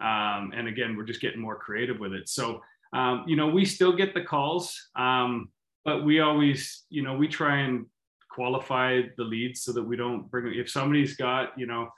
[0.00, 2.28] Um, and again, we're just getting more creative with it.
[2.28, 5.50] So, um, you know, we still get the calls, um,
[5.84, 7.86] but we always, you know, we try and
[8.30, 11.88] qualify the leads so that we don't bring, if somebody's got, you know,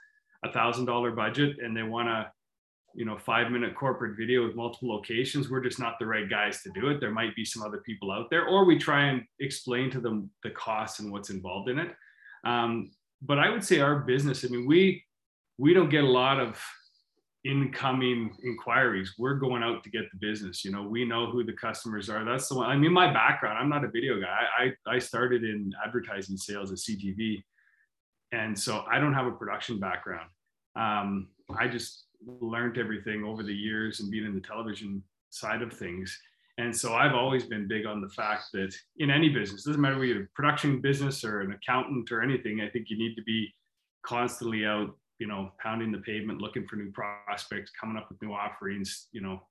[0.43, 2.29] a thousand dollar budget and they want to
[2.93, 6.61] you know five minute corporate video with multiple locations we're just not the right guys
[6.61, 6.99] to do it.
[6.99, 10.29] There might be some other people out there or we try and explain to them
[10.43, 11.95] the costs and what's involved in it.
[12.43, 12.91] Um,
[13.25, 15.03] but i would say our business i mean we
[15.57, 16.61] we don't get a lot of
[17.45, 19.15] incoming inquiries.
[19.17, 22.23] We're going out to get the business you know we know who the customers are.
[22.23, 24.43] That's the one i mean my background i'm not a video guy.
[24.59, 27.43] I i started in advertising sales at ctv
[28.31, 30.29] and so i don't have a production background.
[30.75, 35.73] Um, i just learned everything over the years and being in the television side of
[35.73, 36.17] things.
[36.57, 39.95] And so I've always been big on the fact that in any business, doesn't matter
[39.95, 43.23] whether you're a production business or an accountant or anything, I think you need to
[43.23, 43.51] be
[44.05, 48.33] constantly out, you know, pounding the pavement, looking for new prospects, coming up with new
[48.33, 49.41] offerings, you know,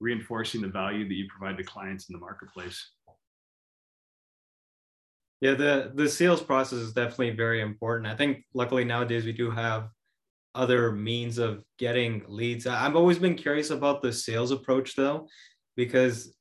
[0.00, 2.90] reinforcing the value that you provide to clients in the marketplace.
[5.42, 8.08] Yeah, the the sales process is definitely very important.
[8.08, 9.90] I think luckily nowadays we do have
[10.56, 12.66] other means of getting leads.
[12.66, 15.28] I've always been curious about the sales approach though,
[15.76, 16.34] because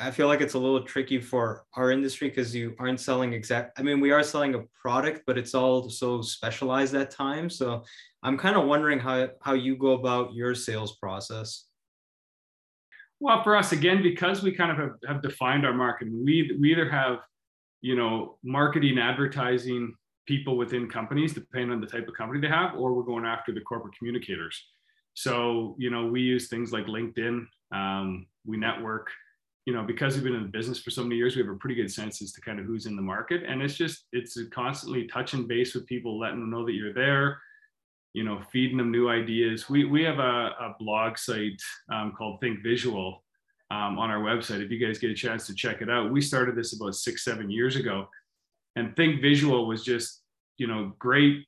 [0.00, 3.78] I feel like it's a little tricky for our industry because you aren't selling exact.
[3.78, 7.56] I mean, we are selling a product, but it's all so specialized at times.
[7.56, 7.84] So
[8.22, 11.66] I'm kind of wondering how how you go about your sales process.
[13.20, 16.72] Well, for us again, because we kind of have, have defined our market, we we
[16.72, 17.18] either have,
[17.80, 19.94] you know, marketing, advertising
[20.32, 23.50] people within companies, depending on the type of company they have, or we're going after
[23.52, 24.56] the corporate communicators.
[25.14, 25.32] So,
[25.82, 27.36] you know, we use things like LinkedIn.
[27.80, 29.06] Um, we network
[29.66, 31.56] you know, because we've been in the business for so many years, we have a
[31.56, 33.42] pretty good sense as to kind of who's in the market.
[33.46, 37.40] And it's just, it's constantly touching base with people, letting them know that you're there,
[38.12, 39.68] you know, feeding them new ideas.
[39.68, 41.60] We, we have a, a blog site
[41.92, 43.22] um, called Think Visual
[43.70, 44.64] um, on our website.
[44.64, 47.22] If you guys get a chance to check it out, we started this about six,
[47.22, 48.08] seven years ago.
[48.76, 50.19] And Think Visual was just,
[50.60, 51.46] you know, great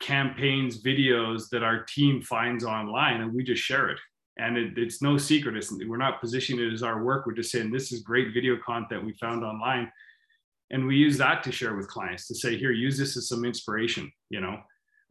[0.00, 3.98] campaigns, videos that our team finds online, and we just share it
[4.38, 5.56] and it, it's no secret.
[5.56, 7.26] It's, we're not positioning it as our work.
[7.26, 9.90] We're just saying this is great video content we found online,
[10.70, 13.44] and we use that to share with clients to say, here, use this as some
[13.44, 14.10] inspiration.
[14.30, 14.58] You know,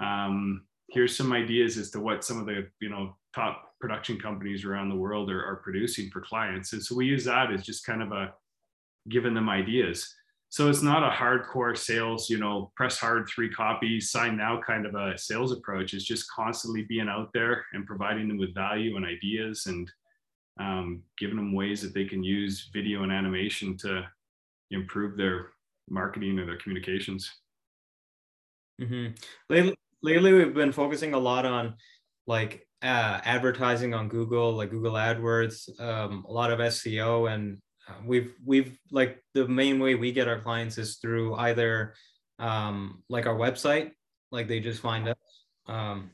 [0.03, 4.65] um, here's some ideas as to what some of the you know top production companies
[4.65, 7.85] around the world are, are producing for clients, and so we use that as just
[7.85, 8.33] kind of a
[9.09, 10.13] giving them ideas
[10.51, 14.85] so it's not a hardcore sales you know press hard three copies sign now kind
[14.85, 18.97] of a sales approach it's just constantly being out there and providing them with value
[18.97, 19.89] and ideas and
[20.59, 24.05] um, giving them ways that they can use video and animation to
[24.69, 25.47] improve their
[25.89, 27.31] marketing or their communications
[28.79, 29.13] mm-hmm.
[29.49, 31.75] lately, lately we've been focusing a lot on
[32.27, 37.57] like uh, advertising on google like google adwords um, a lot of seo and
[38.05, 41.93] we've we've like the main way we get our clients is through either
[42.39, 43.91] um, like our website
[44.31, 45.17] like they just find us
[45.67, 46.09] um,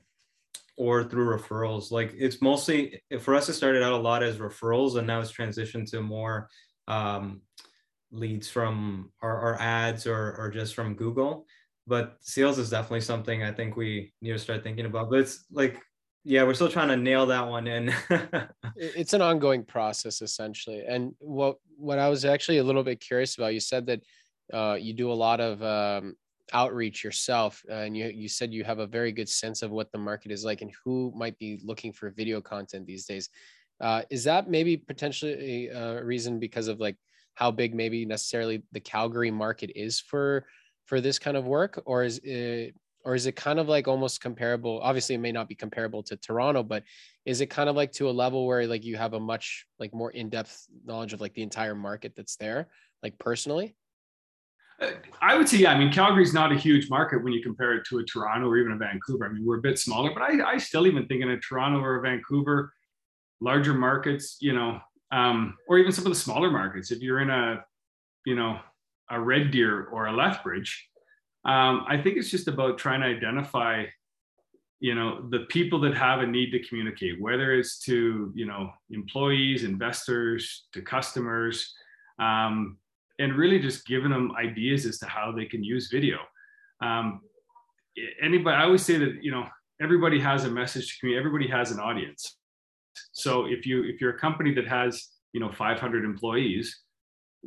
[0.75, 1.91] or through referrals.
[1.91, 5.31] Like it's mostly for us it started out a lot as referrals and now it's
[5.31, 6.49] transitioned to more
[6.87, 7.41] um,
[8.11, 11.45] leads from our, our ads or, or just from google.
[11.85, 15.09] But sales is definitely something i think we need to start thinking about.
[15.09, 15.81] But it's like
[16.27, 17.93] yeah we're still trying to nail that one in.
[18.75, 20.83] It's an ongoing process essentially.
[20.85, 24.01] And what what i was actually a little bit curious about you said that
[24.53, 26.15] uh, you do a lot of um,
[26.53, 29.91] outreach yourself uh, and you, you said you have a very good sense of what
[29.91, 33.29] the market is like and who might be looking for video content these days.
[33.79, 36.97] Uh, is that maybe potentially a reason because of like
[37.35, 40.45] how big maybe necessarily the calgary market is for
[40.85, 41.81] for this kind of work?
[41.85, 42.75] Or is it
[43.07, 46.17] or is it kind of like almost comparable obviously it may not be comparable to
[46.17, 46.83] toronto but
[47.25, 49.93] is it kind of like to a level where like you have a much like
[49.93, 52.67] more in-depth knowledge of like the entire market that's there
[53.01, 53.75] like personally
[55.21, 55.71] I would say, yeah.
[55.71, 58.57] I mean, Calgary's not a huge market when you compare it to a Toronto or
[58.57, 59.25] even a Vancouver.
[59.25, 61.79] I mean, we're a bit smaller, but I, I still even think in a Toronto
[61.79, 62.71] or a Vancouver,
[63.41, 64.79] larger markets, you know,
[65.11, 66.91] um, or even some of the smaller markets.
[66.91, 67.65] If you're in a,
[68.27, 68.59] you know,
[69.09, 70.87] a Red Deer or a Lethbridge,
[71.47, 73.85] um, I think it's just about trying to identify,
[74.81, 78.69] you know, the people that have a need to communicate, whether it's to, you know,
[78.91, 81.73] employees, investors, to customers,
[82.19, 82.77] um,
[83.19, 86.17] and really just giving them ideas as to how they can use video.
[86.81, 87.21] Um,
[88.21, 89.47] anybody, I always say that, you know,
[89.81, 92.37] everybody has a message to communicate, everybody has an audience.
[93.13, 96.77] So if you if you're a company that has, you know, 500 employees,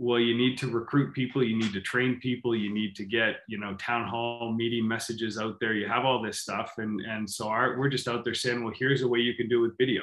[0.01, 3.41] well you need to recruit people you need to train people you need to get
[3.49, 5.75] you know town hall meeting messages out there.
[5.75, 6.73] You have all this stuff.
[6.79, 9.49] And and so our, we're just out there saying well here's a way you can
[9.49, 10.03] do it with video.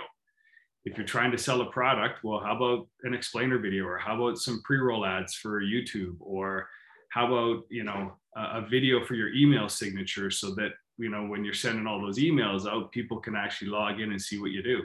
[0.86, 4.15] If you're trying to sell a product well how about an explainer video or how
[4.15, 6.17] about some pre-roll ads for youtube?
[6.19, 6.69] Or
[7.10, 11.25] how about you know a, a video for your email signature so that you know
[11.25, 14.51] when you're sending all those emails out people can actually log in and see what
[14.51, 14.83] you do.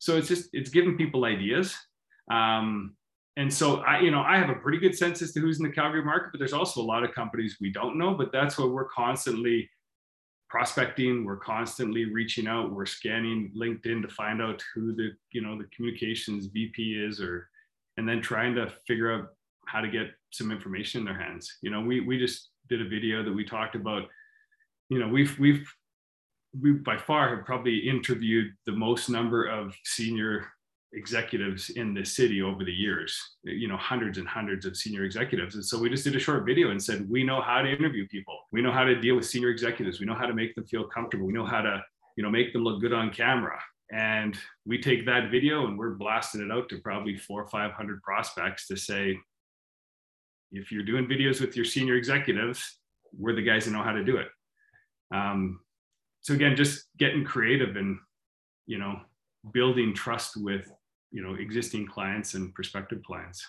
[0.00, 1.76] So it's just it's giving people ideas.
[2.32, 2.96] Um,
[3.40, 5.66] and so I, you know, I have a pretty good sense as to who's in
[5.66, 8.12] the Calgary market, but there's also a lot of companies we don't know.
[8.12, 9.66] But that's what we're constantly
[10.50, 11.24] prospecting.
[11.24, 12.70] We're constantly reaching out.
[12.70, 17.48] We're scanning LinkedIn to find out who the you know the communications VP is, or
[17.96, 19.28] and then trying to figure out
[19.64, 21.50] how to get some information in their hands.
[21.62, 24.02] You know, we we just did a video that we talked about.
[24.90, 25.66] You know, we've we've
[26.60, 30.46] we by far have probably interviewed the most number of senior
[30.92, 35.54] executives in the city over the years, you know, hundreds and hundreds of senior executives.
[35.54, 38.08] And so we just did a short video and said, we know how to interview
[38.08, 38.36] people.
[38.52, 40.00] We know how to deal with senior executives.
[40.00, 41.26] We know how to make them feel comfortable.
[41.26, 41.82] We know how to,
[42.16, 43.58] you know, make them look good on camera.
[43.92, 44.36] And
[44.66, 48.66] we take that video and we're blasting it out to probably four or 500 prospects
[48.68, 49.16] to say,
[50.52, 52.78] if you're doing videos with your senior executives,
[53.16, 54.28] we're the guys that know how to do it.
[55.14, 55.60] Um,
[56.20, 57.98] so again, just getting creative and,
[58.66, 59.00] you know,
[59.52, 60.70] building trust with
[61.10, 63.44] you know existing clients and prospective clients.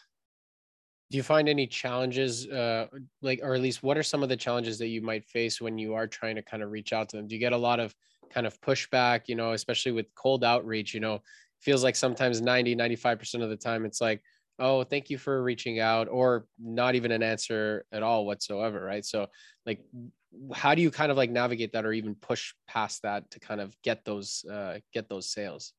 [1.12, 2.88] Do you find any challenges uh,
[3.22, 5.78] like or at least what are some of the challenges that you might face when
[5.78, 7.28] you are trying to kind of reach out to them?
[7.28, 7.93] Do you get a lot of
[8.34, 11.22] kind of pushback you know especially with cold outreach you know?
[11.59, 14.22] Feels like sometimes 90 95% of the time it's like
[14.57, 19.05] oh thank you for reaching out or not even an answer at all whatsoever right?
[19.05, 19.28] So
[19.66, 19.84] like
[20.53, 23.59] how do you kind of like navigate that or even push past that to kind
[23.59, 25.74] of get those uh, get those sales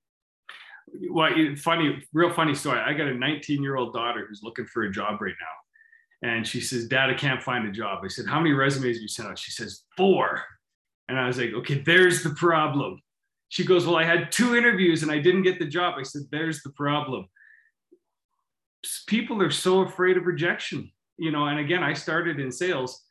[1.10, 2.80] well funny real funny story.
[2.80, 6.28] I got a 19 year old daughter who's looking for a job right now.
[6.28, 8.02] And she says dad i can't find a job.
[8.04, 9.38] I said how many resumes have you sent out?
[9.38, 10.42] She says four.
[11.08, 13.00] And i was like okay there's the problem.
[13.48, 15.94] She goes well i had two interviews and i didn't get the job.
[15.98, 17.26] I said there's the problem.
[19.06, 23.04] People are so afraid of rejection you know and again i started in sales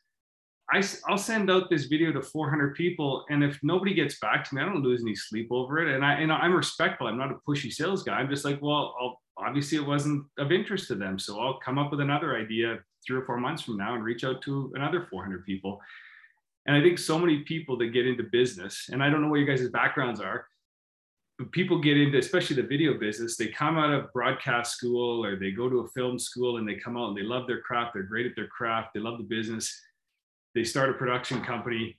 [0.72, 4.54] I, I'll send out this video to 400 people, and if nobody gets back to
[4.54, 5.94] me, I don't lose any sleep over it.
[5.94, 7.06] And I, and I'm respectful.
[7.06, 8.14] I'm not a pushy sales guy.
[8.14, 11.78] I'm just like, well, I'll, obviously it wasn't of interest to them, so I'll come
[11.78, 15.06] up with another idea three or four months from now and reach out to another
[15.10, 15.78] 400 people.
[16.66, 19.40] And I think so many people that get into business, and I don't know what
[19.40, 20.46] your guys' backgrounds are,
[21.38, 25.36] but people get into, especially the video business, they come out of broadcast school or
[25.36, 27.92] they go to a film school and they come out and they love their craft.
[27.92, 28.94] They're great at their craft.
[28.94, 29.82] They love the business
[30.54, 31.98] they start a production company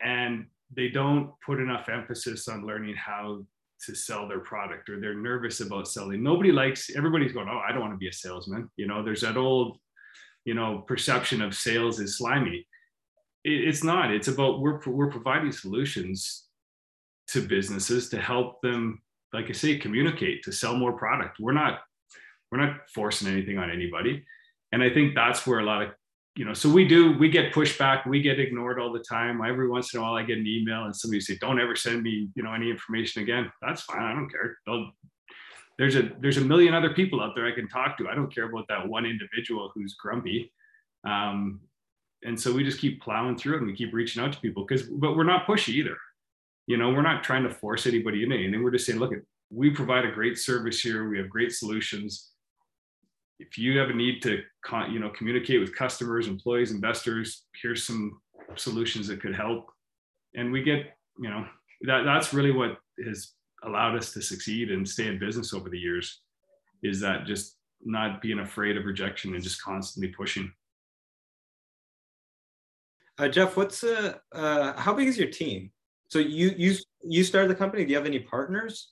[0.00, 3.44] and they don't put enough emphasis on learning how
[3.84, 6.22] to sell their product or they're nervous about selling.
[6.22, 8.70] Nobody likes everybody's going oh i don't want to be a salesman.
[8.76, 9.78] You know there's that old
[10.44, 12.66] you know perception of sales is slimy.
[13.44, 14.10] It, it's not.
[14.10, 16.44] It's about we're, we're providing solutions
[17.28, 19.00] to businesses to help them
[19.32, 21.38] like i say communicate to sell more product.
[21.40, 21.80] We're not
[22.50, 24.24] we're not forcing anything on anybody.
[24.72, 25.90] And i think that's where a lot of
[26.36, 29.40] you know, so we do, we get pushback, we get ignored all the time.
[29.44, 32.02] Every once in a while, I get an email and somebody say, don't ever send
[32.02, 33.52] me, you know, any information again.
[33.62, 34.02] That's fine.
[34.02, 34.58] I don't care.
[34.66, 34.90] They'll,
[35.78, 38.08] there's a, there's a million other people out there I can talk to.
[38.08, 40.52] I don't care about that one individual who's grumpy.
[41.06, 41.60] Um,
[42.24, 44.64] and so we just keep plowing through it and we keep reaching out to people
[44.66, 45.96] because, but we're not pushy either.
[46.66, 48.62] You know, we're not trying to force anybody into anything.
[48.62, 49.12] We're just saying, look,
[49.50, 51.08] we provide a great service here.
[51.08, 52.33] We have great solutions
[53.38, 54.42] if you have a need to
[54.90, 58.20] you know communicate with customers employees investors here's some
[58.56, 59.70] solutions that could help.
[60.34, 61.46] And we get you know
[61.82, 63.32] that that's really what has
[63.64, 66.20] allowed us to succeed and stay in business over the years
[66.82, 70.52] is that just not being afraid of rejection and just constantly pushing.
[73.18, 75.70] Uh, jeff what's uh, uh how big is your team?
[76.08, 77.84] So you you you started the company.
[77.84, 78.90] Do you have any partners?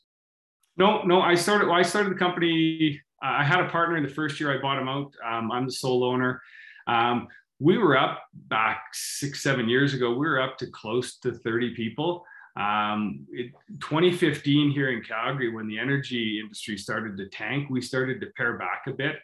[0.76, 4.08] No no i started well, i started the company I had a partner in the
[4.08, 5.14] first year I bought him out.
[5.24, 6.42] Um, I'm the sole owner.
[6.86, 7.28] Um,
[7.60, 10.10] we were up back six, seven years ago.
[10.10, 12.24] We were up to close to 30 people.
[12.56, 18.20] Um, it, 2015 here in Calgary, when the energy industry started to tank, we started
[18.20, 19.16] to pare back a bit,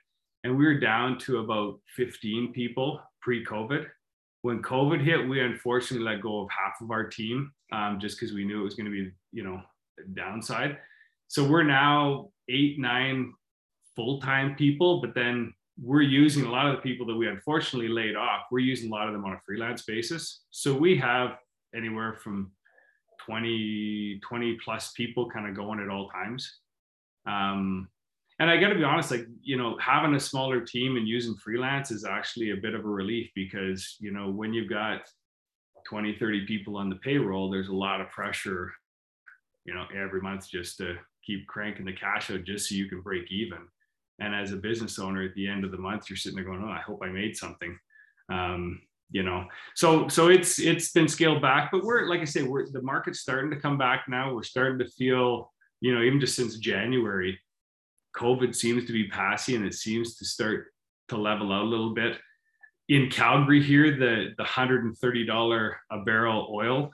[0.45, 3.87] and we were down to about 15 people pre-COVID.
[4.43, 8.33] When COVID hit, we unfortunately let go of half of our team um, just because
[8.33, 9.61] we knew it was going to be, you know,
[10.15, 10.79] downside.
[11.27, 13.35] So we're now eight, nine
[13.99, 18.15] full-time people, but then we're using a lot of the people that we unfortunately laid
[18.15, 18.43] off.
[18.49, 20.45] We're using a lot of them on a freelance basis.
[20.53, 21.39] So we have
[21.75, 22.53] anywhere from
[23.27, 26.49] 20, 20 plus people kind of going at all times.
[27.27, 27.89] Um,
[28.39, 31.35] and I got to be honest, like, you know, having a smaller team and using
[31.35, 35.11] freelance is actually a bit of a relief because, you know, when you've got
[35.89, 38.73] 20, 30 people on the payroll, there's a lot of pressure,
[39.65, 40.95] you know, every month just to
[41.27, 43.59] keep cranking the cash out just so you can break even
[44.19, 46.63] and as a business owner at the end of the month you're sitting there going
[46.63, 47.79] oh i hope i made something.
[48.31, 52.43] Um, you know so so it's it's been scaled back but we're like i say
[52.43, 54.35] we're the market's starting to come back now.
[54.35, 55.51] We're starting to feel
[55.81, 57.39] you know even just since january
[58.17, 60.67] covid seems to be passing and it seems to start
[61.09, 62.19] to level out a little bit.
[62.89, 66.91] In calgary here the the $130 a barrel oil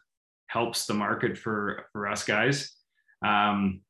[0.47, 2.73] helps the market for for us guys.
[3.25, 3.81] Um,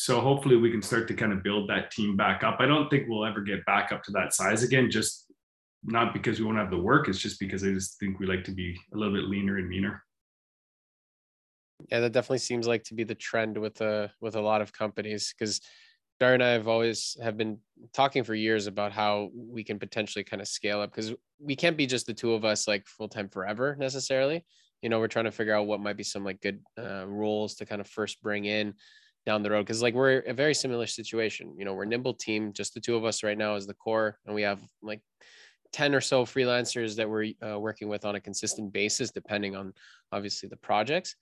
[0.00, 2.56] so hopefully we can start to kind of build that team back up.
[2.58, 5.30] I don't think we'll ever get back up to that size again, just
[5.84, 7.06] not because we won't have the work.
[7.06, 9.68] It's just because I just think we like to be a little bit leaner and
[9.68, 10.02] meaner.
[11.90, 14.62] Yeah, that definitely seems like to be the trend with a uh, with a lot
[14.62, 15.60] of companies because
[16.18, 17.58] Dar and I have always have been
[17.92, 21.76] talking for years about how we can potentially kind of scale up because we can't
[21.76, 24.46] be just the two of us like full time forever necessarily.
[24.80, 27.56] You know, we're trying to figure out what might be some like good uh, rules
[27.56, 28.72] to kind of first bring in
[29.26, 32.52] down the road because like we're a very similar situation you know we're nimble team
[32.52, 35.02] just the two of us right now is the core and we have like
[35.72, 39.72] 10 or so freelancers that we're uh, working with on a consistent basis depending on
[40.12, 41.14] obviously the projects.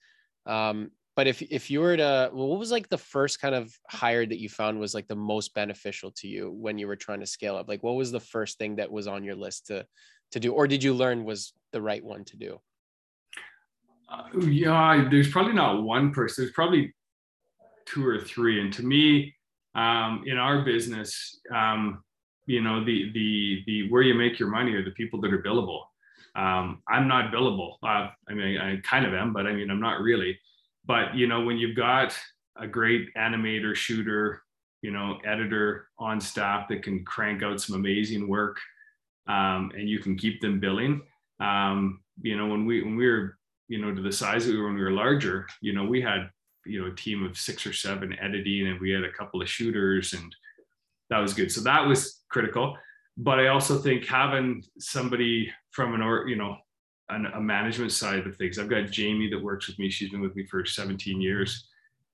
[0.45, 3.73] Um, but if if you were to well, what was like the first kind of
[3.89, 7.19] hire that you found was like the most beneficial to you when you were trying
[7.19, 7.67] to scale up?
[7.67, 9.85] Like what was the first thing that was on your list to
[10.31, 12.59] to do or did you learn was the right one to do?
[14.07, 16.95] Uh, yeah there's probably not one person there's probably
[17.91, 18.61] two or three.
[18.61, 19.33] And to me
[19.75, 22.03] um, in our business um,
[22.45, 25.43] you know the the the where you make your money are the people that are
[25.43, 25.81] billable.
[26.35, 27.75] Um, i'm not billable.
[27.83, 30.37] Uh, i mean i kind of am but i mean i'm not really.
[30.85, 32.17] But you know when you've got
[32.57, 34.41] a great animator shooter
[34.81, 38.57] you know editor on staff that can crank out some amazing work
[39.27, 41.01] um, and you can keep them billing
[41.39, 43.37] um, you know when we when we were
[43.67, 46.01] you know to the size that we were when we were larger you know we
[46.01, 46.29] had
[46.69, 49.49] you know a team of six or seven editing and we had a couple of
[49.49, 50.35] shooters and
[51.09, 51.51] that was good.
[51.51, 52.77] So that was critical.
[53.17, 56.55] But i also think having somebody from an or you know
[57.09, 59.89] an, a management side of things i've got jamie that works with me.
[59.89, 61.67] She's been with me for 17 years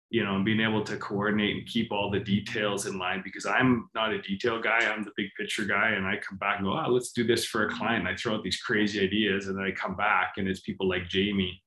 [0.09, 3.45] you know and being able to coordinate and keep all the details in line because
[3.45, 6.65] i'm not a detail guy i'm the big picture guy and i come back and
[6.65, 8.07] go oh, let's do this for a client.
[8.07, 11.09] I throw out these crazy ideas and then i come back and it's people like
[11.09, 11.61] jamie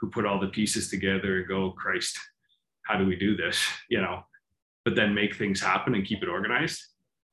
[0.00, 2.18] who put all the pieces together and go, Christ,
[2.82, 3.64] how do we do this?
[3.88, 4.22] You know,
[4.84, 6.82] but then make things happen and keep it organized.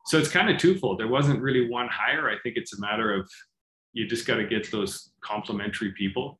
[0.05, 0.99] So it's kind of twofold.
[0.99, 2.29] There wasn't really one hire.
[2.29, 3.29] I think it's a matter of
[3.93, 6.39] you just got to get those complementary people.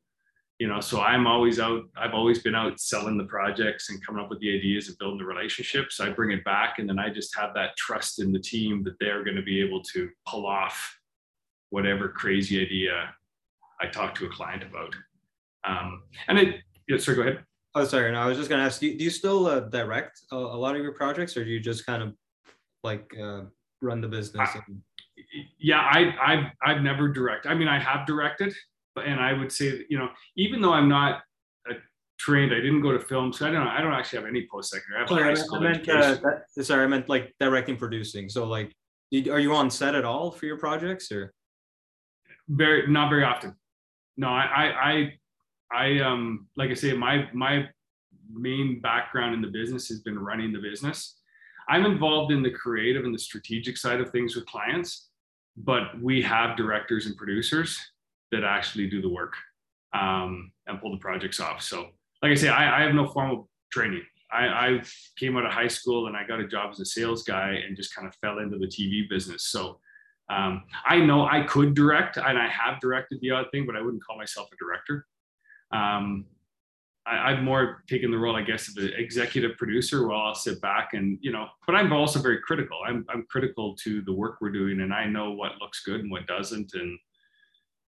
[0.58, 4.22] You know, so I'm always out, I've always been out selling the projects and coming
[4.22, 5.98] up with the ideas and building the relationships.
[5.98, 8.94] I bring it back and then I just have that trust in the team that
[9.00, 10.96] they're going to be able to pull off
[11.70, 13.14] whatever crazy idea
[13.80, 14.94] I talk to a client about.
[15.66, 16.56] Um, and it,
[16.88, 17.44] yeah, sorry, go ahead.
[17.74, 18.12] Oh, sorry.
[18.12, 20.58] No, I was just going to ask you, do you still uh, direct a, a,
[20.58, 22.14] lot of your projects or do you just kind of
[22.84, 23.42] like uh,
[23.80, 24.48] run the business?
[24.54, 24.80] I, and...
[25.58, 27.46] Yeah, I, I've, I've never direct.
[27.46, 28.54] I mean, I have directed,
[28.94, 31.22] but, and I would say, you know, even though I'm not
[31.68, 31.74] a
[32.18, 33.32] trained, I didn't go to film.
[33.32, 33.70] So I don't know.
[33.70, 34.98] I don't actually have any post-secondary.
[34.98, 36.16] I have sorry, high school I meant, uh,
[36.56, 38.28] that, sorry, I meant like directing, producing.
[38.28, 38.72] So like,
[39.12, 41.32] are you on set at all for your projects or?
[42.48, 43.56] Very, not very often.
[44.16, 45.12] No, I, I, I
[45.72, 47.68] I um like I say, my my
[48.32, 51.20] main background in the business has been running the business.
[51.68, 55.08] I'm involved in the creative and the strategic side of things with clients,
[55.56, 57.78] but we have directors and producers
[58.32, 59.34] that actually do the work
[59.94, 61.62] um, and pull the projects off.
[61.62, 61.88] So,
[62.22, 64.02] like I say, I, I have no formal training.
[64.32, 64.82] I, I,
[65.16, 67.76] came out of high school and I got a job as a sales guy and
[67.76, 69.46] just kind of fell into the TV business.
[69.46, 69.78] So
[70.28, 73.80] um, I know I could direct and I have directed the odd thing, but I
[73.80, 75.06] wouldn't call myself a director.
[75.74, 76.26] Um,
[77.06, 80.60] I, have more taken the role, I guess, of the executive producer while I'll sit
[80.62, 82.78] back and, you know, but I'm also very critical.
[82.86, 86.10] I'm, I'm critical to the work we're doing and I know what looks good and
[86.10, 86.72] what doesn't.
[86.74, 86.98] And,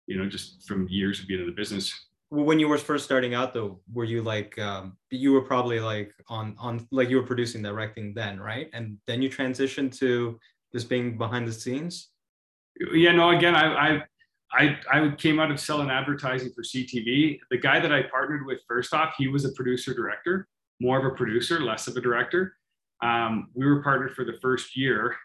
[0.06, 1.92] you know, just from years of being in the business.
[2.30, 6.14] When you were first starting out though, were you like, um, you were probably like
[6.28, 8.70] on, on, like you were producing, directing then, right?
[8.74, 10.40] And then you transitioned to
[10.72, 12.10] just being behind the scenes?
[12.94, 14.04] Yeah, no, again, I, I
[14.52, 17.39] I, I came out of selling advertising for CTV.
[17.52, 20.47] The guy that I partnered with first off, he was a producer director,
[20.80, 22.56] more of a producer, less of a director.
[23.02, 25.16] Um, we were partnered for the first year.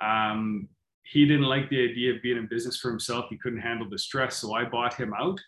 [0.00, 0.68] Um,
[1.04, 3.26] he didn't like the idea of being in business for himself.
[3.28, 4.36] He couldn't handle the stress.
[4.36, 5.40] So I bought him out.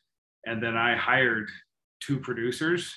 [0.45, 1.49] And then I hired
[2.01, 2.93] two producers.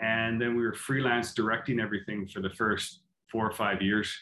[0.00, 3.00] And then we were freelance directing everything for the first
[3.30, 4.14] four or five years.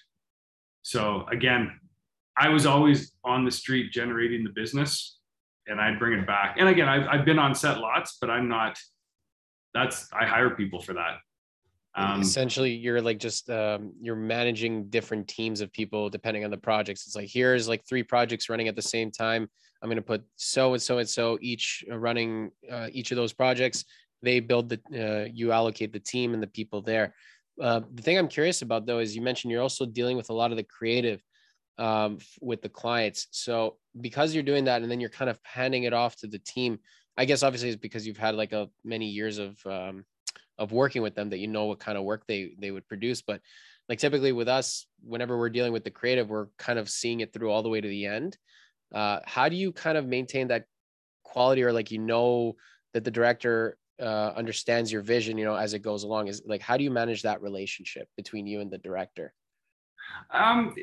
[0.83, 1.81] So again,
[2.37, 5.19] I was always on the street generating the business
[5.67, 6.57] and I'd bring it back.
[6.59, 8.79] And again, I've, I've been on set lots, but I'm not,
[9.73, 11.19] that's, I hire people for that.
[11.97, 16.57] Um, Essentially, you're like just um, you're managing different teams of people depending on the
[16.57, 17.07] projects.
[17.07, 19.49] It's like here's like three projects running at the same time.
[19.81, 23.33] I'm going to put so and so and so each running uh, each of those
[23.33, 23.85] projects.
[24.23, 27.15] They build the uh, you allocate the team and the people there.
[27.63, 30.35] Uh, the thing I'm curious about though is you mentioned you're also dealing with a
[30.35, 31.23] lot of the creative
[31.79, 33.29] um, with the clients.
[33.31, 36.39] So because you're doing that and then you're kind of handing it off to the
[36.39, 36.79] team,
[37.17, 40.05] I guess obviously it's because you've had like a many years of um,
[40.59, 43.23] of working with them that you know what kind of work they they would produce.
[43.23, 43.41] But
[43.89, 47.33] like typically with us, whenever we're dealing with the creative, we're kind of seeing it
[47.33, 48.37] through all the way to the end.
[48.93, 50.65] Uh, how do you kind of maintain that
[51.25, 52.57] quality or like you know
[52.95, 56.29] that the director uh, understands your vision, you know, as it goes along?
[56.29, 59.33] Is like how do you manage that relationship between you and the director?
[60.31, 60.75] Um,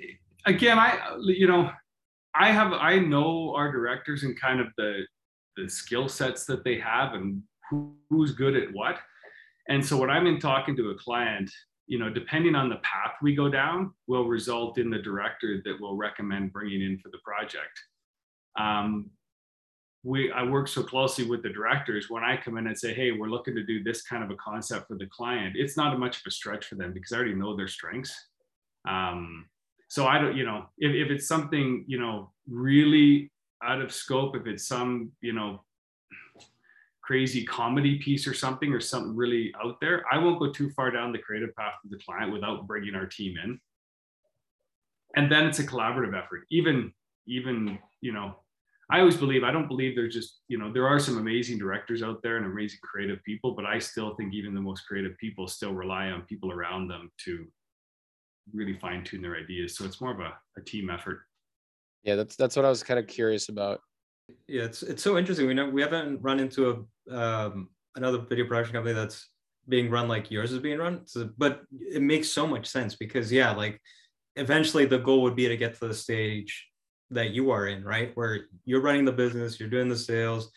[0.45, 1.71] again, I you know,
[2.35, 5.05] I have I know our directors and kind of the
[5.57, 8.97] the skill sets that they have and who, who's good at what.
[9.69, 11.51] And so when I'm in talking to a client,
[11.87, 15.79] you know, depending on the path we go down, will result in the director that
[15.79, 17.79] will recommend bringing in for the project.
[18.59, 19.11] Um,
[20.03, 23.11] we I work so closely with the directors when I come in and say, hey,
[23.11, 25.55] we're looking to do this kind of a concept for the client.
[25.55, 28.13] It's not a much of a stretch for them because I already know their strengths.
[28.87, 29.45] Um,
[29.91, 33.29] so I don't, you know, if, if it's something, you know, really
[33.61, 35.65] out of scope, if it's some, you know,
[37.01, 40.91] crazy comedy piece or something or something really out there, I won't go too far
[40.91, 43.59] down the creative path with the client without bringing our team in.
[45.17, 46.45] And then it's a collaborative effort.
[46.49, 46.93] Even,
[47.27, 48.37] even, you know,
[48.89, 52.01] I always believe, I don't believe there's just, you know, there are some amazing directors
[52.01, 55.49] out there and amazing creative people, but I still think even the most creative people
[55.49, 57.45] still rely on people around them to
[58.53, 59.75] really fine tune their ideas.
[59.75, 61.21] So it's more of a, a team effort.
[62.03, 63.81] Yeah, that's that's what I was kind of curious about.
[64.47, 65.47] Yeah, it's it's so interesting.
[65.47, 69.29] We know we haven't run into a um, another video production company that's
[69.67, 71.01] being run like yours is being run.
[71.05, 73.79] So, but it makes so much sense because yeah, like
[74.35, 76.67] eventually the goal would be to get to the stage
[77.11, 78.11] that you are in, right?
[78.15, 80.51] Where you're running the business, you're doing the sales,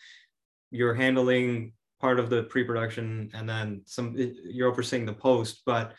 [0.71, 5.93] you're handling part of the pre-production, and then some you're overseeing the post, but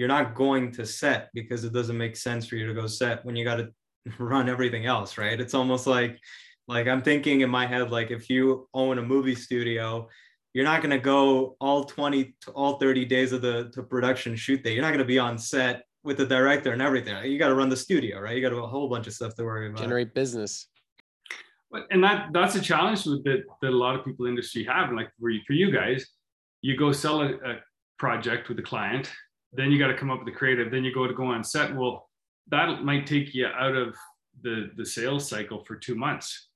[0.00, 3.22] you're not going to set because it doesn't make sense for you to go set
[3.26, 3.68] when you got to
[4.18, 5.38] run everything else, right?
[5.38, 6.18] It's almost like
[6.66, 10.08] like I'm thinking in my head, like if you own a movie studio,
[10.54, 14.64] you're not going to go all 20 all 30 days of the, the production shoot
[14.64, 14.72] day.
[14.72, 17.22] You're not going to be on set with the director and everything.
[17.30, 18.34] You got to run the studio, right?
[18.34, 19.82] You got a whole bunch of stuff to worry about.
[19.82, 20.68] Generate business.
[21.90, 24.90] And that that's a challenge that, that a lot of people in the industry have.
[24.92, 26.06] like for you, for you guys,
[26.62, 27.58] you go sell a, a
[27.98, 29.12] project with a client,
[29.52, 31.44] then you got to come up with the creative, then you go to go on
[31.44, 31.74] set.
[31.74, 32.08] Well,
[32.50, 33.96] that might take you out of
[34.42, 36.48] the the sales cycle for two months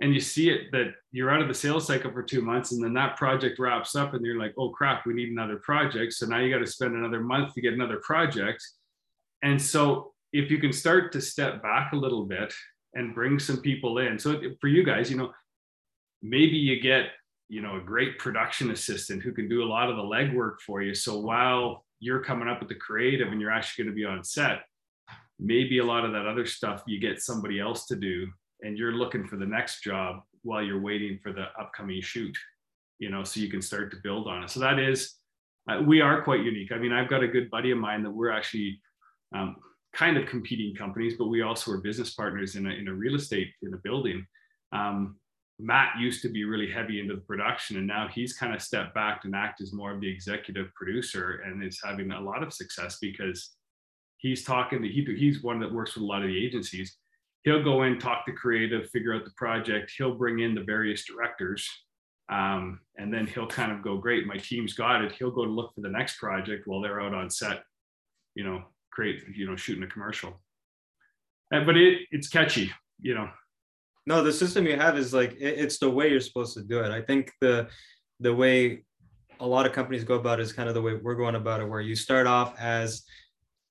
[0.00, 2.82] and you see it that you're out of the sales cycle for two months and
[2.82, 6.26] then that project wraps up and you're like oh crap we need another project so
[6.26, 8.66] now you got to spend another month to get another project
[9.42, 12.52] and so if you can start to step back a little bit
[12.94, 14.18] and bring some people in.
[14.18, 15.32] So for you guys, you know,
[16.22, 17.10] maybe you get,
[17.48, 20.82] you know, a great production assistant who can do a lot of the legwork for
[20.82, 20.94] you.
[20.94, 24.22] So while you're coming up with the creative and you're actually going to be on
[24.24, 24.60] set,
[25.38, 28.26] maybe a lot of that other stuff you get somebody else to do
[28.62, 32.36] and you're looking for the next job while you're waiting for the upcoming shoot,
[32.98, 34.50] you know, so you can start to build on it.
[34.50, 35.14] So that is,
[35.70, 36.72] uh, we are quite unique.
[36.72, 38.80] I mean, I've got a good buddy of mine that we're actually
[39.34, 39.56] um,
[39.92, 43.14] kind of competing companies, but we also are business partners in a, in a real
[43.14, 44.26] estate in a building.
[44.72, 45.16] Um,
[45.58, 48.94] Matt used to be really heavy into the production, and now he's kind of stepped
[48.94, 52.52] back and act as more of the executive producer, and is having a lot of
[52.52, 53.50] success because
[54.18, 56.96] he's talking to he, he's one that works with a lot of the agencies.
[57.42, 59.92] He'll go in, talk to creative, figure out the project.
[59.96, 61.68] He'll bring in the various directors,
[62.28, 65.50] um, and then he'll kind of go, "Great, my team's got it." He'll go to
[65.50, 67.64] look for the next project while they're out on set,
[68.36, 70.40] you know, great, you know, shooting a commercial.
[71.50, 73.28] But it it's catchy, you know.
[74.08, 76.80] No, the system you have is like it, it's the way you're supposed to do
[76.80, 76.90] it.
[76.90, 77.68] I think the
[78.20, 78.84] the way
[79.38, 81.60] a lot of companies go about it is kind of the way we're going about
[81.60, 83.02] it, where you start off as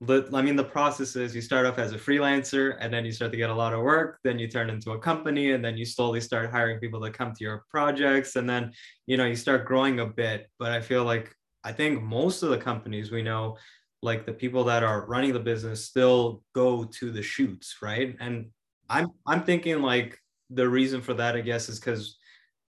[0.08, 3.32] I mean, the process is you start off as a freelancer and then you start
[3.32, 4.20] to get a lot of work.
[4.24, 7.34] Then you turn into a company and then you slowly start hiring people to come
[7.34, 8.36] to your projects.
[8.36, 8.74] And then,
[9.08, 10.52] you know, you start growing a bit.
[10.60, 11.34] But I feel like
[11.64, 13.58] I think most of the companies we know
[14.04, 18.46] like the people that are running the business still go to the shoots right and
[18.92, 20.20] i'm i'm thinking like
[20.50, 22.18] the reason for that i guess is because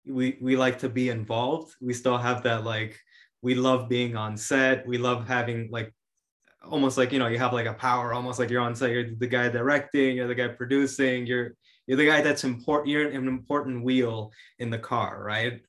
[0.05, 1.75] we we like to be involved.
[1.81, 2.99] We still have that like
[3.41, 4.85] we love being on set.
[4.87, 5.93] We love having like
[6.63, 8.91] almost like you know you have like a power almost like you're on set.
[8.91, 11.55] You're the guy directing you're the guy producing you're
[11.87, 15.61] you're the guy that's important you're an important wheel in the car right?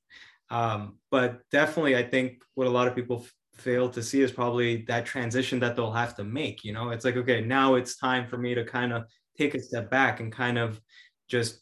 [0.51, 3.25] Um, but definitely i think what a lot of people
[3.55, 6.65] fail to see is probably that transition that they'll have to make.
[6.65, 9.05] You know, it's like, okay, now it's time for me to kind of
[9.39, 10.81] take a step back and kind of
[11.29, 11.62] just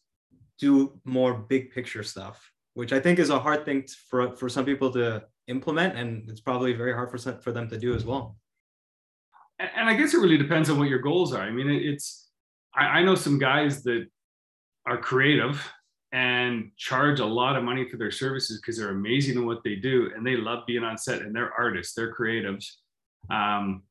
[0.61, 4.64] do more big picture stuff, which I think is a hard thing for, for some
[4.64, 5.96] people to implement.
[5.96, 8.36] And it's probably very hard for, for them to do as well.
[9.58, 11.42] And I guess it really depends on what your goals are.
[11.42, 12.30] I mean, it's,
[12.74, 14.06] I, I know some guys that
[14.86, 15.62] are creative
[16.12, 19.76] and charge a lot of money for their services because they're amazing in what they
[19.76, 22.66] do and they love being on set and they're artists they're creatives
[23.30, 23.82] um,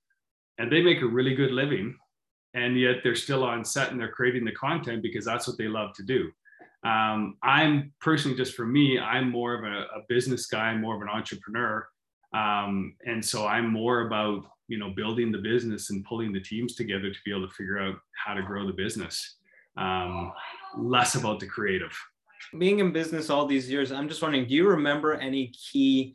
[0.57, 1.95] and they make a really good living
[2.55, 5.67] and yet they're still on set and they're creating the content because that's what they
[5.67, 6.29] love to do
[6.83, 11.01] um, i'm personally just for me i'm more of a, a business guy more of
[11.01, 11.87] an entrepreneur
[12.33, 16.75] um, and so i'm more about you know building the business and pulling the teams
[16.75, 19.35] together to be able to figure out how to grow the business
[19.79, 20.33] um,
[20.77, 21.97] less about the creative.
[22.57, 26.13] Being in business all these years, I'm just wondering, do you remember any key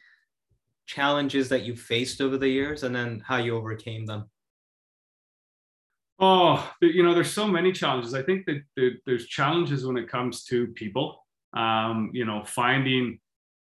[0.87, 4.31] challenges that you faced over the years and then how you overcame them?
[6.21, 8.15] Oh, you know, there's so many challenges.
[8.15, 8.63] I think that
[9.05, 11.25] there's challenges when it comes to people.
[11.55, 13.19] Um, you know, finding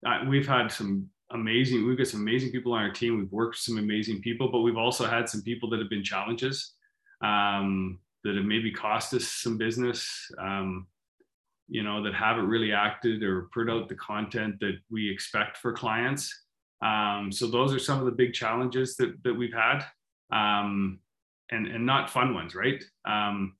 [0.07, 3.19] uh, we've had some amazing, we've got some amazing people on our team.
[3.19, 6.05] We've worked with some amazing people, but we've also had some people that have been
[6.05, 6.75] challenges
[7.23, 10.31] um, that have maybe cost us some business.
[10.39, 10.87] Um,
[11.69, 15.73] you know, that haven't really acted or put out the content that we expect for
[15.73, 16.43] clients.
[16.83, 19.83] Um, so those are some of the big challenges that, that we've had
[20.31, 20.99] um,
[21.51, 22.83] and, and not fun ones, right?
[23.05, 23.55] Um,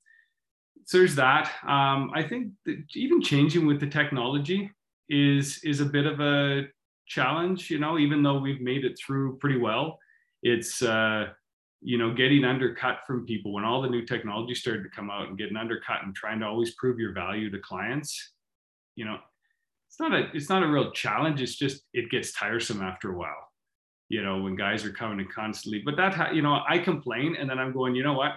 [0.85, 1.51] so there's that.
[1.63, 4.71] Um, I think that even changing with the technology
[5.09, 6.63] is, is a bit of a
[7.07, 9.99] challenge, you know, even though we've made it through pretty well,
[10.43, 11.27] it's, uh,
[11.81, 15.27] you know, getting undercut from people when all the new technology started to come out
[15.27, 18.33] and getting undercut and trying to always prove your value to clients,
[18.95, 19.17] you know,
[19.87, 21.41] it's not a it's not a real challenge.
[21.41, 23.49] It's just it gets tiresome after a while,
[24.09, 25.81] you know, when guys are coming in constantly.
[25.83, 28.33] But that you know, I complain and then I'm going, you know what?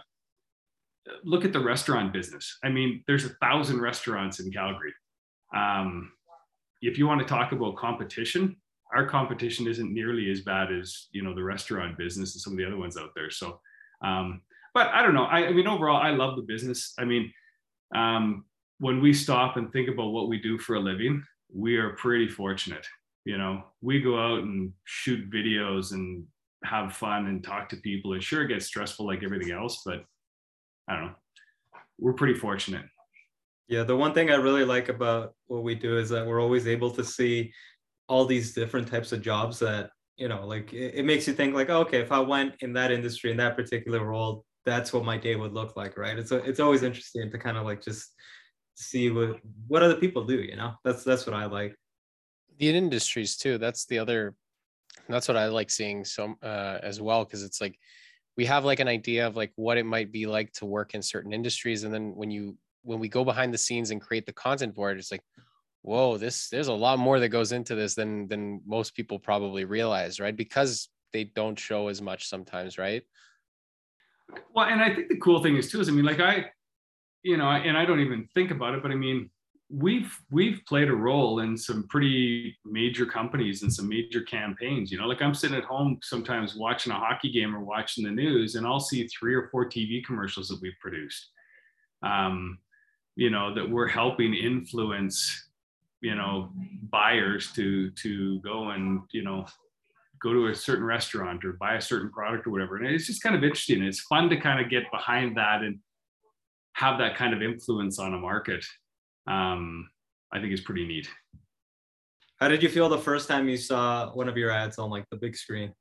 [1.24, 2.58] Look at the restaurant business.
[2.62, 4.92] I mean, there's a thousand restaurants in Calgary.
[5.54, 6.12] Um,
[6.82, 8.56] if you want to talk about competition,
[8.94, 12.58] our competition isn't nearly as bad as you know the restaurant business and some of
[12.58, 13.30] the other ones out there.
[13.30, 13.60] So,
[14.02, 14.42] um,
[14.74, 15.24] but I don't know.
[15.24, 16.94] I, I, mean, overall, I love the business.
[16.98, 17.32] I mean,
[17.94, 18.44] um,
[18.78, 22.28] when we stop and think about what we do for a living, we are pretty
[22.28, 22.86] fortunate.
[23.28, 26.24] You know, we go out and shoot videos and
[26.64, 28.14] have fun and talk to people.
[28.14, 30.02] And sure, it gets stressful like everything else, but
[30.88, 31.14] I don't know.
[31.98, 32.86] We're pretty fortunate.
[33.68, 36.66] Yeah, the one thing I really like about what we do is that we're always
[36.66, 37.52] able to see
[38.08, 41.54] all these different types of jobs that you know like it, it makes you think
[41.54, 45.04] like oh, okay if i went in that industry in that particular role that's what
[45.04, 48.14] my day would look like right it's it's always interesting to kind of like just
[48.74, 51.76] see what what other people do you know that's that's what i like
[52.58, 54.34] the industries too that's the other
[55.08, 57.78] that's what i like seeing so uh, as well because it's like
[58.36, 61.02] we have like an idea of like what it might be like to work in
[61.02, 64.32] certain industries and then when you when we go behind the scenes and create the
[64.32, 65.22] content for it it's like
[65.82, 69.64] whoa this there's a lot more that goes into this than than most people probably
[69.64, 70.36] realize right?
[70.36, 73.02] Because they don't show as much sometimes right?
[74.54, 76.44] Well and i think the cool thing is too is i mean like i
[77.22, 79.30] you know and i don't even think about it but i mean
[79.70, 84.98] we've we've played a role in some pretty major companies and some major campaigns you
[84.98, 88.54] know like i'm sitting at home sometimes watching a hockey game or watching the news
[88.54, 91.28] and i'll see three or four tv commercials that we've produced
[92.02, 92.58] um,
[93.16, 95.48] you know that we're helping influence
[96.00, 96.50] you know
[96.90, 99.44] buyers to to go and you know
[100.22, 102.76] go to a certain restaurant or buy a certain product or whatever.
[102.76, 103.82] And it's just kind of interesting.
[103.82, 105.78] It's fun to kind of get behind that and
[106.72, 108.64] have that kind of influence on a market
[109.28, 109.88] um,
[110.32, 111.08] i think is pretty neat
[112.40, 115.04] how did you feel the first time you saw one of your ads on like
[115.10, 115.72] the big screen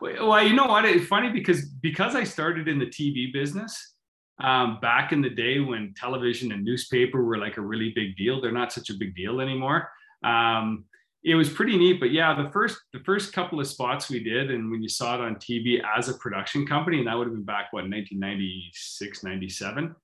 [0.00, 3.94] well you know what it's funny because because i started in the tv business
[4.40, 8.40] um, back in the day when television and newspaper were like a really big deal.
[8.40, 9.90] They're not such a big deal anymore.
[10.22, 10.84] Um,
[11.24, 14.52] it was pretty neat, but yeah, the first the first couple of spots we did,
[14.52, 17.34] and when you saw it on TV as a production company, and that would have
[17.34, 19.96] been back what 1996, 97,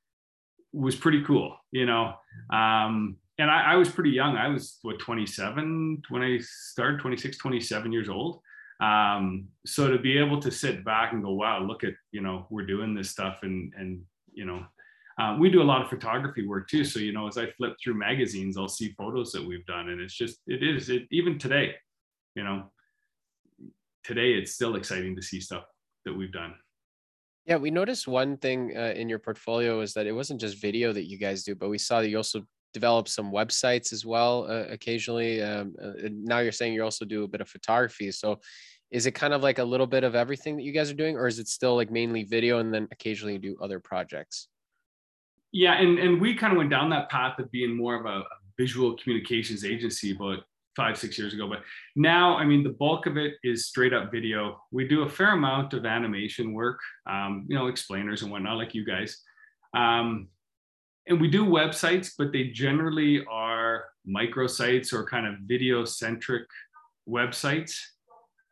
[0.74, 2.14] was pretty cool, you know.
[2.52, 4.36] Um, and I, I was pretty young.
[4.36, 8.40] I was what 27 when I started, 26, 27 years old.
[8.80, 12.46] Um, so to be able to sit back and go, wow, look at you know
[12.50, 14.02] we're doing this stuff, and and
[14.34, 14.64] you know,
[15.18, 16.84] uh, we do a lot of photography work too.
[16.84, 19.88] So, you know, as I flip through magazines, I'll see photos that we've done.
[19.90, 21.74] And it's just, it is, it, even today,
[22.34, 22.64] you know,
[24.02, 25.64] today it's still exciting to see stuff
[26.04, 26.54] that we've done.
[27.46, 30.92] Yeah, we noticed one thing uh, in your portfolio is that it wasn't just video
[30.92, 34.46] that you guys do, but we saw that you also develop some websites as well
[34.50, 35.42] uh, occasionally.
[35.42, 38.10] Um, uh, now you're saying you also do a bit of photography.
[38.10, 38.40] So
[38.94, 41.16] is it kind of like a little bit of everything that you guys are doing
[41.16, 44.48] or is it still like mainly video and then occasionally do other projects
[45.52, 48.22] yeah and, and we kind of went down that path of being more of a,
[48.56, 50.38] visual communications agency about
[50.76, 51.60] five six years ago but
[51.96, 55.32] now i mean the bulk of it is straight up video we do a fair
[55.32, 59.22] amount of animation work um, you know explainers and whatnot like you guys
[59.74, 60.28] um,
[61.06, 66.46] and we do websites but they generally are microsites or kind of video centric
[67.08, 67.78] websites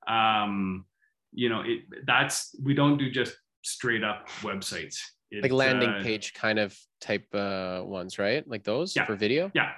[0.07, 0.85] um,
[1.33, 4.99] you know, it that's we don't do just straight up websites.
[5.31, 8.47] It, like landing uh, page kind of type uh, ones, right?
[8.47, 9.51] Like those yeah, for video.
[9.55, 9.73] Yeah,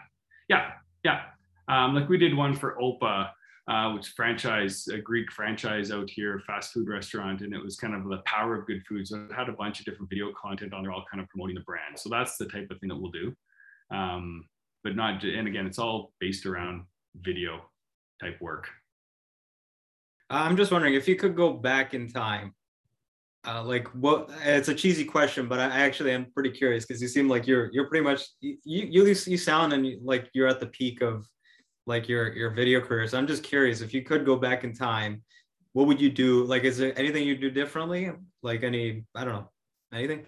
[0.49, 0.73] yeah,
[1.05, 1.23] yeah.
[1.69, 3.31] Um, like we did one for Opa,
[3.69, 7.95] uh, which franchise a Greek franchise out here, fast food restaurant, and it was kind
[7.95, 9.07] of the power of good food.
[9.09, 11.55] So it had a bunch of different video content on there, all kind of promoting
[11.55, 11.99] the brand.
[11.99, 13.35] So that's the type of thing that we'll do.
[13.91, 14.47] Um,
[14.83, 16.85] but not, and again, it's all based around
[17.17, 17.63] video
[18.21, 18.69] type work.
[20.29, 22.55] I'm just wondering if you could go back in time
[23.47, 27.09] uh, like what it's a cheesy question but i actually am pretty curious because you
[27.09, 30.61] seem like you're you're pretty much you you, you sound and you, like you're at
[30.61, 31.27] the peak of
[31.87, 33.07] like your your video career.
[33.07, 35.23] So i'm just curious if you could go back in time
[35.73, 36.45] what would you do?
[36.45, 38.11] Like is there anything you do differently?
[38.43, 39.51] Like any i don't know
[39.93, 40.27] anything?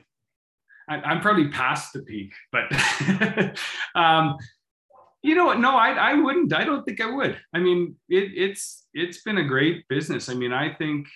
[0.88, 3.58] I, am probably past the peak but
[3.94, 4.36] um
[5.22, 5.58] you know what?
[5.58, 6.52] No I, I wouldn't.
[6.52, 7.38] I don't think i would.
[7.54, 10.28] I mean it, it's it's been a great business.
[10.28, 11.08] I mean i think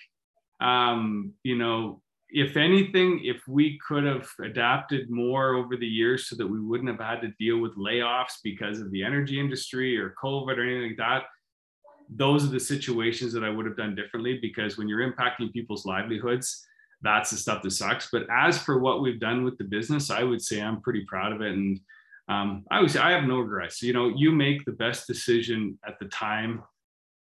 [0.61, 2.01] um, you know,
[2.33, 6.89] if anything, if we could have adapted more over the years so that we wouldn't
[6.89, 10.89] have had to deal with layoffs because of the energy industry or COVID or anything
[10.89, 11.23] like that,
[12.09, 15.85] those are the situations that I would have done differently because when you're impacting people's
[15.85, 16.65] livelihoods,
[17.01, 18.09] that's the stuff that sucks.
[18.11, 21.33] But as for what we've done with the business, I would say I'm pretty proud
[21.33, 21.53] of it.
[21.53, 21.79] And
[22.29, 23.81] um, I would say I have no regrets.
[23.81, 26.63] You know, you make the best decision at the time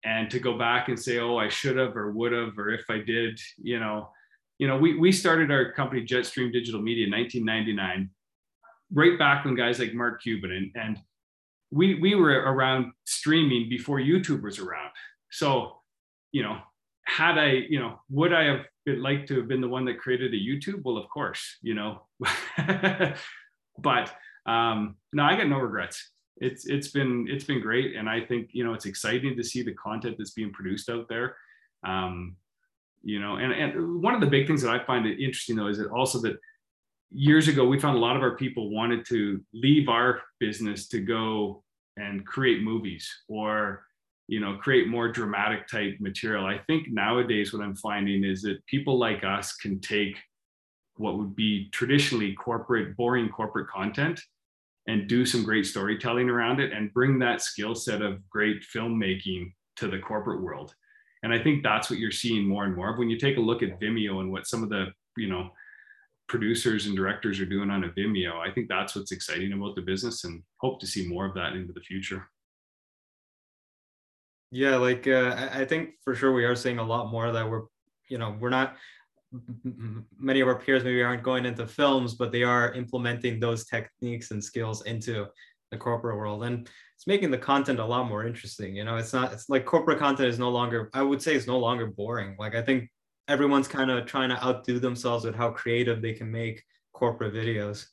[0.04, 2.84] and to go back and say oh i should have or would have or if
[2.90, 4.08] i did you know
[4.58, 8.10] you know we, we started our company jetstream digital media in 1999
[8.92, 10.98] right back when guys like mark cuban and, and
[11.74, 14.90] we we were around streaming before youtube was around.
[15.30, 15.80] So
[16.32, 16.58] you know
[17.04, 20.32] had i you know would i have liked to have been the one that created
[20.32, 20.82] a youtube?
[20.84, 22.06] Well of course you know.
[23.76, 24.14] But
[24.46, 26.12] um no i got no regrets.
[26.36, 29.62] It's it's been it's been great and i think you know it's exciting to see
[29.62, 31.36] the content that's being produced out there.
[31.84, 32.36] Um,
[33.04, 35.78] you know and, and one of the big things that i find interesting though is
[35.78, 36.36] that also that
[37.10, 41.00] years ago we found a lot of our people wanted to leave our business to
[41.00, 41.62] go
[41.96, 43.86] and create movies or
[44.26, 48.64] you know create more dramatic type material i think nowadays what i'm finding is that
[48.66, 50.16] people like us can take
[50.96, 54.20] what would be traditionally corporate boring corporate content
[54.86, 59.52] and do some great storytelling around it and bring that skill set of great filmmaking
[59.76, 60.74] to the corporate world.
[61.24, 63.40] And I think that's what you're seeing more and more of when you take a
[63.40, 65.48] look at Vimeo and what some of the, you know,
[66.28, 68.34] producers and directors are doing on a Vimeo.
[68.36, 71.54] I think that's what's exciting about the business and hope to see more of that
[71.54, 72.28] into the future.
[74.50, 77.62] Yeah, like uh, I think for sure we are seeing a lot more that we're,
[78.10, 78.76] you know, we're not
[80.18, 84.30] many of our peers maybe aren't going into films, but they are implementing those techniques
[84.30, 85.26] and skills into
[85.70, 86.44] the corporate world.
[86.44, 86.68] And
[87.04, 88.74] it's making the content a lot more interesting.
[88.74, 91.46] You know, it's not, it's like corporate content is no longer, I would say it's
[91.46, 92.34] no longer boring.
[92.38, 92.88] Like I think
[93.28, 96.62] everyone's kind of trying to outdo themselves with how creative they can make
[96.94, 97.86] corporate videos.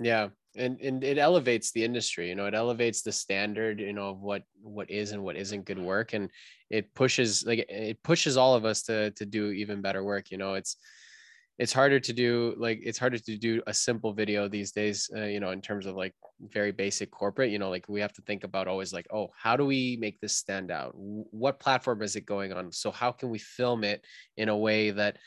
[0.00, 4.10] Yeah and and it elevates the industry you know it elevates the standard you know
[4.10, 6.28] of what what is and what isn't good work and
[6.70, 10.38] it pushes like it pushes all of us to to do even better work you
[10.38, 10.76] know it's
[11.60, 15.24] it's harder to do like it's harder to do a simple video these days uh,
[15.24, 18.22] you know in terms of like very basic corporate you know like we have to
[18.22, 20.92] think about always like oh how do we make this stand out?
[20.94, 22.72] What platform is it going on?
[22.72, 24.02] So how can we film it
[24.38, 25.18] in a way that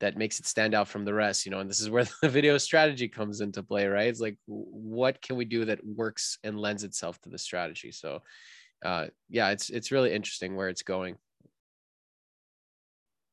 [0.00, 1.46] that makes it stand out from the rest?
[1.46, 4.08] You know and this is where the video strategy comes into play right?
[4.08, 7.92] It's like what can we do that works and lends itself to the strategy?
[7.92, 8.20] So
[8.84, 11.16] uh yeah it's it's really interesting where it's going.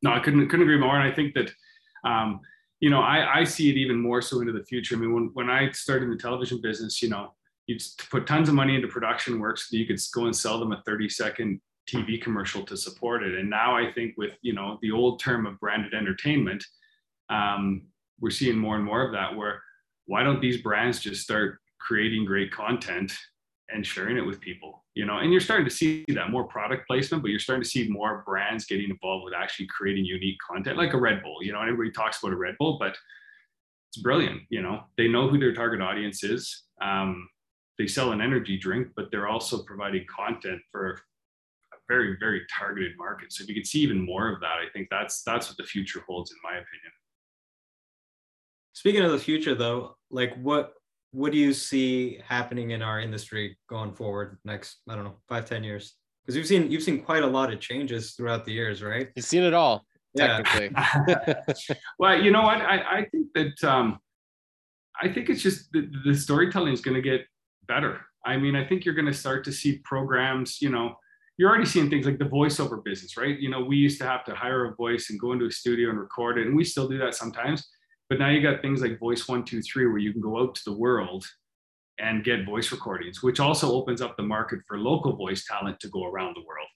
[0.01, 1.51] No i couldn't couldn't agree more and i think that
[2.06, 2.39] um
[2.80, 5.30] you know i i see it even more so into the future i mean when
[5.34, 7.34] when i started the television business you know
[7.68, 7.78] you
[8.12, 10.72] put tons of money into production work so that you could go and sell them
[10.72, 13.36] a 30 second TV commercial to support it.
[13.38, 16.64] And now I think with you know the old term of branded entertainment,
[17.30, 17.84] um,
[18.20, 19.36] we're seeing more and more of that.
[19.36, 19.62] Where
[20.06, 23.14] why don't these brands just start creating great content
[23.70, 24.84] and sharing it with people?
[24.93, 27.70] You know, and you're starting to see that more product placement, but you're starting to
[27.70, 31.38] see more brands getting involved with actually creating unique content, like a Red Bull.
[31.41, 32.95] You know, everybody talks about a Red Bull, but
[33.89, 34.41] it's brilliant.
[34.49, 36.63] You know, they know who their target audience is.
[36.82, 37.28] Um,
[37.78, 41.01] they sell an energy drink, but they're also providing content for
[41.74, 44.66] a very very targeted market so if you could see even more of that i
[44.74, 46.91] think that's that's what the future holds in my opinion
[48.74, 50.74] speaking of the future though like what
[51.16, 55.45] what do you see happening in our industry going forward next i don't know five
[55.45, 58.84] ten years because you've seen you've seen quite a lot of changes throughout the years
[58.84, 59.86] right you've seen it all
[60.18, 61.41] technically yeah.
[61.99, 63.97] well you know what i, I think that um
[65.01, 67.22] i think it's just the, the storytelling is going to get
[67.66, 70.95] better i mean i think you're going to start to see programs you know
[71.38, 73.38] you're already seeing things like the voiceover business, right?
[73.38, 75.89] You know, we used to have to hire a voice and go into a studio
[75.89, 77.68] and record it, and we still do that sometimes.
[78.10, 80.56] But now you got things like Voice One Two Three, where you can go out
[80.56, 81.26] to the world
[81.97, 85.88] and get voice recordings, which also opens up the market for local voice talent to
[85.88, 86.68] go around the world.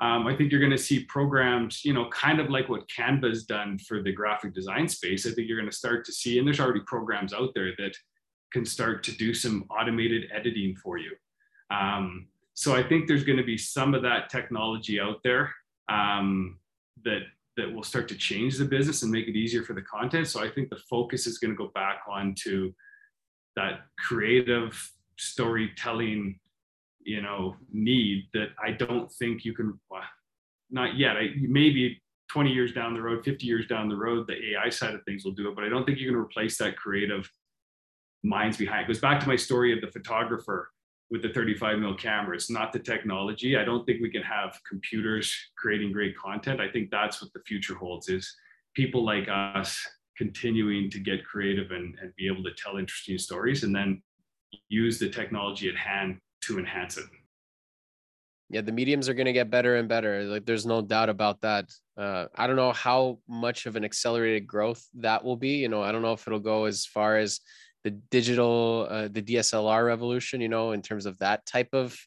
[0.00, 3.44] Um, I think you're going to see programs, you know, kind of like what Canva's
[3.44, 5.26] done for the graphic design space.
[5.26, 7.94] I think you're going to start to see, and there's already programs out there that
[8.52, 11.12] can start to do some automated editing for you.
[11.70, 15.54] Um, so I think there's going to be some of that technology out there
[15.88, 16.58] um,
[17.04, 17.20] that
[17.62, 20.26] that will start to change the business and make it easier for the content.
[20.26, 22.72] So I think the focus is going to go back onto
[23.54, 26.40] that creative storytelling,
[27.04, 29.78] you know, need that I don't think you can.
[29.88, 30.02] Well,
[30.70, 31.16] not yet.
[31.16, 32.02] I, maybe
[32.32, 35.24] 20 years down the road, 50 years down the road, the AI side of things
[35.24, 35.54] will do it.
[35.54, 37.30] But I don't think you can replace that creative
[38.24, 38.82] minds behind.
[38.82, 40.71] It goes back to my story of the photographer
[41.12, 42.34] with the 35 mil camera.
[42.34, 43.58] It's not the technology.
[43.58, 46.58] I don't think we can have computers creating great content.
[46.58, 48.34] I think that's what the future holds is
[48.74, 49.78] people like us
[50.16, 54.02] continuing to get creative and, and be able to tell interesting stories and then
[54.70, 57.04] use the technology at hand to enhance it.
[58.48, 60.24] Yeah, the mediums are going to get better and better.
[60.24, 61.66] Like there's no doubt about that.
[61.94, 65.56] Uh, I don't know how much of an accelerated growth that will be.
[65.56, 67.40] You know, I don't know if it'll go as far as
[67.84, 71.98] the digital, uh, the DSLR revolution, you know, in terms of that type of,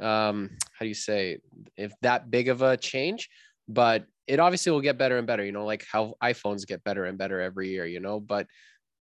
[0.00, 1.38] um, how do you say,
[1.76, 3.28] if that big of a change,
[3.68, 7.04] but it obviously will get better and better, you know, like how iPhones get better
[7.04, 8.46] and better every year, you know, but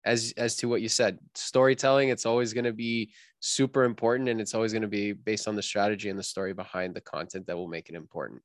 [0.05, 4.41] as, as to what you said, storytelling, it's always going to be super important and
[4.41, 7.45] it's always going to be based on the strategy and the story behind the content
[7.47, 8.41] that will make it important.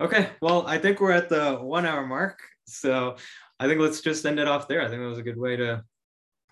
[0.00, 0.30] Okay.
[0.42, 2.40] Well, I think we're at the one hour mark.
[2.66, 3.16] So
[3.60, 4.82] I think let's just end it off there.
[4.82, 5.82] I think that was a good way to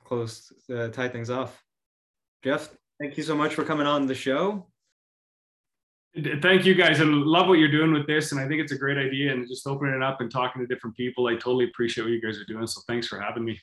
[0.05, 1.63] close, uh, tie things off.
[2.43, 4.67] Jeff, thank you so much for coming on the show.
[6.43, 7.01] Thank you guys.
[7.01, 8.31] I love what you're doing with this.
[8.31, 10.67] And I think it's a great idea and just opening it up and talking to
[10.67, 11.27] different people.
[11.27, 12.67] I totally appreciate what you guys are doing.
[12.69, 13.59] So thanks for having me.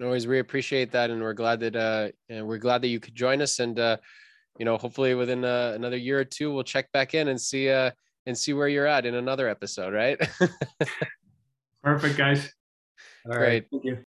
[0.00, 0.28] Always.
[0.28, 1.10] We appreciate that.
[1.10, 3.58] And we're glad that, uh, and we're glad that you could join us.
[3.58, 3.96] And, uh,
[4.58, 7.68] you know, hopefully within uh, another year or two, we'll check back in and see,
[7.68, 7.90] uh,
[8.26, 9.92] and see where you're at in another episode.
[9.92, 10.20] Right.
[11.82, 12.52] Perfect guys.
[13.26, 13.38] All right.
[13.38, 13.66] Great.
[13.70, 14.04] Thank you.